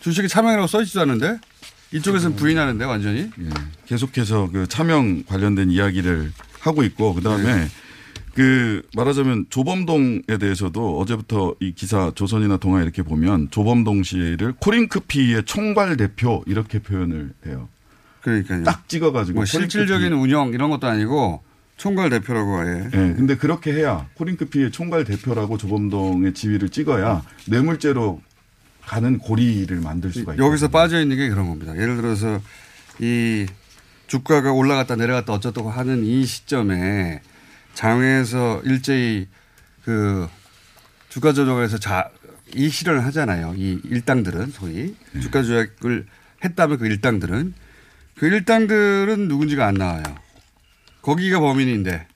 주식이 0.01 0.29
차명이라고 0.29 0.67
써있지도 0.67 1.03
않은데? 1.03 1.39
이쪽에서는 1.93 2.37
부인하는데 2.37 2.85
완전히? 2.85 3.21
예. 3.21 3.49
계속해서 3.87 4.51
그 4.53 4.67
차명 4.69 5.25
관련된 5.25 5.71
이야기를 5.71 6.33
하고 6.61 6.83
있고 6.85 7.15
그다음에 7.15 7.69
그 8.35 8.83
말하자면 8.95 9.47
조범동에 9.51 10.39
대해서도 10.41 11.01
어제부터 11.01 11.57
이 11.61 11.73
기사 11.75 12.13
조선이나 12.15 12.59
동아 12.59 12.81
이렇게 12.83 13.03
보면 13.03 13.49
조범동 13.51 14.03
씨를 14.05 14.55
코링크피의 14.61 15.45
총괄 15.45 15.97
대표 15.97 16.45
이렇게 16.47 16.79
표현을 16.79 17.33
해요. 17.47 17.69
그러니까요. 18.23 18.65
딱 18.65 18.89
찍어가지고 18.89 19.37
뭐 19.37 19.45
실질적인 19.45 20.13
운영 20.13 20.53
이런 20.53 20.71
것도 20.71 20.87
아니고 20.87 21.43
총괄 21.77 22.11
대표라고 22.11 22.59
아예. 22.59 22.85
예. 22.85 23.15
근데 23.15 23.37
그렇게 23.37 23.73
해야 23.73 24.07
코링크피의 24.15 24.71
총괄 24.71 25.05
대표라고 25.05 25.57
조범동의 25.57 26.35
지위를 26.35 26.69
찍어야 26.69 27.23
뇌물죄로 27.47 28.21
가는 28.83 29.19
고리를 29.19 29.75
만들 29.81 30.13
수가 30.13 30.35
있고 30.35 30.45
여기서 30.45 30.69
빠져 30.69 31.01
있는 31.01 31.17
게 31.17 31.29
그런 31.29 31.49
겁니다. 31.49 31.75
예를 31.77 31.97
들어서 31.97 32.41
이 32.99 33.47
주가가 34.09 34.53
올라갔다 34.53 34.97
내려갔다 34.97 35.33
어쩌다고 35.33 35.71
하는 35.71 36.05
이 36.05 36.27
시점에 36.27 37.23
장외에서 37.75 38.61
일제히 38.65 39.29
그 39.85 40.29
주가 41.09 41.33
조작에서 41.33 41.79
자, 41.79 42.11
이 42.55 42.69
실현을 42.69 43.05
하잖아요. 43.07 43.55
이 43.57 43.81
일당들은 43.85 44.51
소위 44.51 44.97
주가 45.21 45.43
조작을 45.43 46.07
했다면 46.45 46.79
그 46.79 46.87
일당들은 46.87 47.55
그 48.21 48.27
일당들은 48.27 49.29
누군지가 49.29 49.67
안 49.67 49.73
나와요. 49.77 50.03
거기가 51.01 51.41
범인인데, 51.41 52.07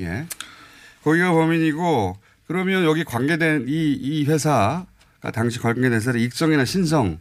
예. 0.00 0.26
거기가 1.04 1.32
범인이고 1.32 2.16
그러면 2.46 2.84
여기 2.84 3.04
관계된 3.04 3.66
이, 3.68 3.92
이 3.92 4.24
회사가 4.24 4.86
당시 5.34 5.58
관계된 5.58 5.92
회사의 5.92 6.24
익성이나 6.24 6.64
신성 6.64 7.18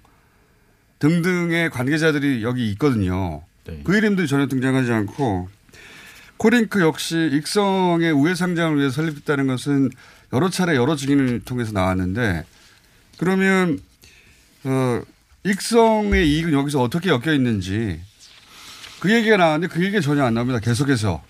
등등의 0.99 1.69
관계자들이 1.69 2.41
여기 2.43 2.71
있거든요. 2.71 3.43
그 3.83 3.97
이름들이 3.97 4.25
전혀 4.25 4.47
등장하지 4.47 4.89
않고 4.89 5.49
코링크 6.37 6.79
역시 6.79 7.29
익성의 7.33 8.13
우회 8.13 8.35
상장을 8.35 8.77
위해 8.77 8.89
설립했다는 8.89 9.47
것은 9.47 9.89
여러 10.31 10.49
차례 10.49 10.77
여러 10.77 10.95
증인을 10.95 11.41
통해서 11.41 11.73
나왔는데 11.73 12.45
그러면 13.17 13.79
어 14.63 15.01
익성의 15.43 16.25
이익은 16.31 16.53
여기서 16.53 16.81
어떻게 16.81 17.09
엮여 17.09 17.33
있는지 17.33 17.99
그 18.99 19.13
얘기가 19.13 19.37
나왔는데 19.37 19.73
그 19.73 19.83
얘기가 19.83 20.01
전혀 20.01 20.23
안 20.23 20.33
나옵니다. 20.33 20.59
계속해서. 20.59 21.21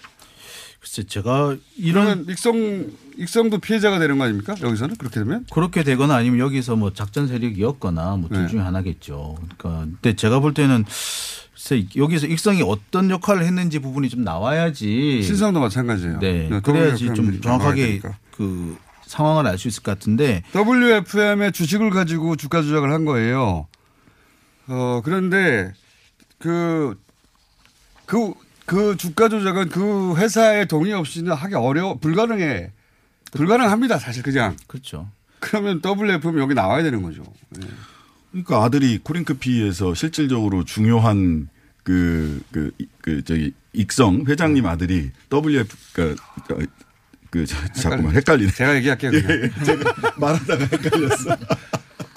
글쎄 0.80 1.04
제가 1.04 1.58
이런 1.78 2.26
익성 2.30 2.88
익성도 3.18 3.58
피해자가 3.60 4.00
되는 4.00 4.18
거 4.18 4.24
아닙니까? 4.24 4.56
여기서는 4.62 4.96
그렇게 4.96 5.20
되면? 5.20 5.46
그렇게 5.52 5.84
되거나 5.84 6.16
아니면 6.16 6.40
여기서 6.40 6.78
뭐 6.78 6.94
작전 6.94 7.28
세력이었거나 7.28 8.16
뭐둘 8.16 8.44
네. 8.44 8.48
중에 8.48 8.62
하나겠죠. 8.62 9.36
그러니까 9.58 9.86
근데 9.86 10.16
제가 10.16 10.40
볼 10.40 10.54
때는 10.54 10.86
글쎄 11.54 11.86
여기서 11.98 12.28
익성이 12.28 12.62
어떤 12.64 13.10
역할을 13.10 13.44
했는지 13.44 13.80
부분이 13.80 14.08
좀 14.10 14.24
나와야지. 14.24 15.22
신성도 15.22 15.60
마찬가지예요. 15.60 16.20
네. 16.20 16.48
네, 16.50 16.60
그래야지 16.62 17.14
좀이 17.14 17.42
정확하게. 17.42 18.02
그 18.32 18.78
상황을 19.06 19.48
알 19.48 19.58
수 19.58 19.68
있을 19.68 19.84
것 19.84 19.92
같은데 19.92 20.44
WFM의 20.56 21.52
주식을 21.52 21.90
가지고 21.90 22.36
주가 22.38 22.62
조작을 22.62 22.94
한 22.94 23.04
거예요. 23.06 23.68
어, 24.68 25.02
그런데 25.04 25.74
그, 26.38 26.96
그, 28.10 28.34
그 28.66 28.98
주가 28.98 29.30
조작은 29.30 29.70
그 29.70 30.16
회사의 30.18 30.68
동의 30.68 30.94
없이는 30.94 31.32
하기 31.32 31.54
어려워, 31.54 32.00
불가능해. 32.00 32.72
불가능합니다, 33.34 34.00
사실 34.00 34.24
그냥. 34.24 34.58
그렇죠. 34.66 35.08
그러면 35.40 35.80
WFM 35.86 36.40
여기 36.40 36.56
나와야 36.56 36.82
되는 36.82 37.04
거죠. 37.04 37.24
네. 37.50 37.68
그러니까 38.32 38.64
아들이 38.64 38.98
코링크피에서 38.98 39.94
실질적으로 39.94 40.66
중요한 40.66 41.50
그, 41.84 42.42
그, 42.52 42.72
그, 43.02 43.24
저기, 43.24 43.54
익성 43.74 44.26
회장님 44.28 44.66
아들이 44.66 45.12
WF, 45.32 45.78
그, 45.94 46.16
그, 47.30 47.46
저, 47.46 47.56
잠깐만, 47.74 48.16
헷갈리네. 48.16 48.52
제가 48.52 48.76
얘기할게요. 48.78 49.12
그냥. 49.12 49.30
예, 49.30 49.64
제가 49.64 49.94
말하다가 50.18 50.66
헷갈렸어. 50.66 51.38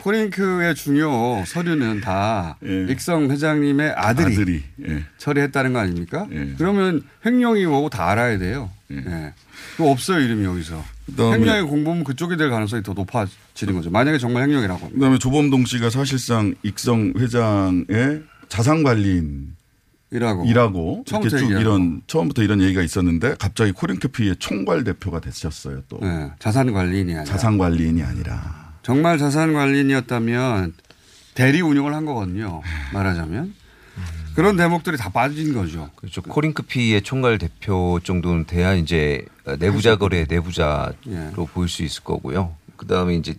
코링크의 0.02 0.74
중요 0.74 1.44
서류는 1.46 2.00
다 2.00 2.56
익성 2.88 3.30
회장님의 3.30 3.94
아들이, 3.96 4.34
예. 4.34 4.36
아들이, 4.36 4.64
예. 4.88 5.04
처리했다는 5.18 5.72
거 5.72 5.78
아닙니까? 5.78 6.26
그러면 6.58 7.02
횡령이 7.24 7.66
뭐고 7.66 7.90
다 7.90 8.08
알아야 8.10 8.38
돼요. 8.38 8.70
예. 8.90 9.32
그거 9.76 9.90
없어요, 9.90 10.20
이름이 10.20 10.44
여기서. 10.44 10.84
횡령의 11.18 11.64
공범은 11.64 12.04
그쪽이 12.04 12.36
될 12.36 12.50
가능성이 12.50 12.82
더 12.82 12.92
높아지는 12.92 13.74
거죠. 13.74 13.90
만약에 13.90 14.18
정말 14.18 14.44
횡령이라고 14.44 14.78
하면. 14.80 14.94
그다음에 14.94 15.18
조범동 15.18 15.64
씨가 15.66 15.90
사실상 15.90 16.54
익성 16.62 17.14
회장의 17.18 18.22
자산 18.48 18.82
관리인 18.82 19.56
일하고 20.10 20.44
일하고 20.44 21.04
이렇게 21.08 21.28
쭉 21.30 21.36
얘기하고. 21.42 21.60
이런 21.60 22.02
처음부터 22.06 22.42
이런 22.42 22.60
얘기가 22.60 22.82
있었는데 22.82 23.36
갑자기 23.38 23.72
코링크피의 23.72 24.36
총괄 24.36 24.84
대표가 24.84 25.20
되셨어요 25.20 25.84
또 25.88 25.98
네, 26.02 26.30
자산 26.38 26.70
관리인이 26.70 27.12
아니라 27.12 27.24
자산 27.24 27.56
관리인이 27.56 28.02
아니라 28.02 28.74
정말 28.82 29.16
자산 29.16 29.54
관리인이었다면 29.54 30.74
대리 31.34 31.62
운영을 31.62 31.94
한 31.94 32.04
거거든요. 32.04 32.60
말하자면 32.92 33.54
그런 34.34 34.56
대목들이 34.56 34.96
다 34.96 35.10
빠진 35.10 35.52
거죠. 35.54 35.90
그렇죠. 35.96 36.22
코링크피의 36.22 37.02
총괄 37.02 37.38
대표 37.38 38.00
정도는 38.02 38.46
돼야 38.46 38.74
이제 38.74 39.24
내부자 39.58 39.96
거래 39.96 40.26
내부자로 40.28 40.92
예. 41.08 41.30
보일 41.52 41.68
수 41.68 41.82
있을 41.82 42.02
거고요. 42.04 42.54
그 42.76 42.86
다음에 42.86 43.14
이제 43.14 43.34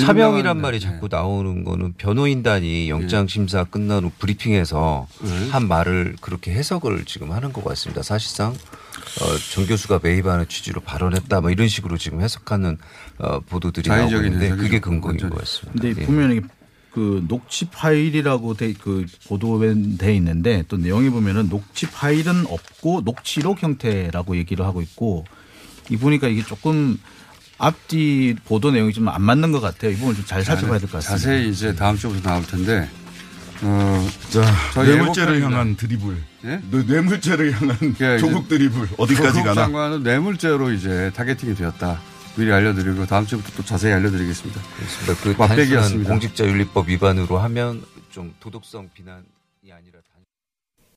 차명이란 0.00 0.60
말이 0.60 0.80
자꾸 0.80 1.08
나오는 1.10 1.64
거는 1.64 1.94
변호인단이 1.98 2.88
영장 2.88 3.26
심사 3.26 3.64
끝난 3.64 4.04
후 4.04 4.10
브리핑에서 4.18 5.06
네. 5.22 5.48
한 5.50 5.68
말을 5.68 6.16
그렇게 6.20 6.52
해석을 6.52 7.04
지금 7.04 7.32
하는 7.32 7.52
것 7.52 7.64
같습니다. 7.64 8.02
사실상 8.02 8.52
어, 8.52 9.38
정 9.52 9.66
교수가 9.66 10.00
매입하는 10.02 10.46
취지로 10.48 10.80
발언했다, 10.80 11.40
뭐 11.40 11.50
이런 11.50 11.68
식으로 11.68 11.96
지금 11.98 12.20
해석하는 12.20 12.78
어, 13.18 13.40
보도들이 13.40 13.88
나오고 13.88 14.16
있는데. 14.16 14.50
그게 14.50 14.78
근거인 14.78 15.16
것 15.18 15.38
같습니다. 15.38 15.80
근데 15.80 16.02
예. 16.02 16.06
보면 16.06 16.32
이게 16.32 16.40
그 16.92 17.24
녹취 17.28 17.66
파일이라고 17.66 18.54
돼, 18.54 18.72
그 18.72 19.04
보도돼 19.28 20.14
있는데 20.16 20.64
또 20.68 20.76
내용이 20.76 21.10
보면은 21.10 21.48
녹취 21.48 21.86
파일은 21.86 22.46
없고 22.48 23.02
녹취록 23.04 23.62
형태라고 23.62 24.36
얘기를 24.36 24.64
하고 24.64 24.80
있고 24.82 25.24
이 25.90 25.96
보니까 25.96 26.28
이게 26.28 26.42
조금 26.42 26.98
앞뒤 27.58 28.34
보도 28.44 28.70
내용이 28.70 28.92
좀 28.92 29.08
안 29.08 29.22
맞는 29.22 29.52
것 29.52 29.60
같아요. 29.60 29.90
이 29.92 29.96
부분 29.96 30.14
좀 30.14 30.24
잘 30.26 30.44
살펴봐야 30.44 30.78
될 30.78 30.88
것 30.88 30.98
같습니다. 30.98 31.18
자세히 31.18 31.50
이제 31.50 31.74
다음 31.74 31.96
주부터 31.96 32.28
나올 32.30 32.44
텐데. 32.46 32.88
어, 33.60 34.08
자, 34.30 34.40
뇌물죄를 34.80 35.34
예고편입니다. 35.34 35.46
향한 35.46 35.76
드리블. 35.76 36.16
예? 36.44 36.60
뇌- 36.70 36.82
뇌물죄를 36.84 37.52
향한 37.52 37.76
이제 37.82 38.18
조국 38.18 38.48
드리블 38.48 38.88
어디까지 38.96 39.28
조국 39.32 39.42
가나? 39.44 39.62
장관은 39.62 40.02
뇌물죄로 40.04 40.70
이제 40.72 41.10
타겟팅이 41.16 41.56
되었다. 41.56 42.00
미리 42.38 42.52
알려드리고 42.52 43.06
다음 43.06 43.26
주부터 43.26 43.50
또 43.56 43.64
자세히 43.64 43.92
알려드리겠습니다. 43.92 44.60
그렇습니다. 44.76 45.22
그 45.22 45.34
단순한. 45.80 46.04
공직자윤리법 46.04 46.88
위반으로 46.88 47.38
하면 47.38 47.84
좀 48.10 48.32
도덕성 48.38 48.90
아니라 48.94 49.37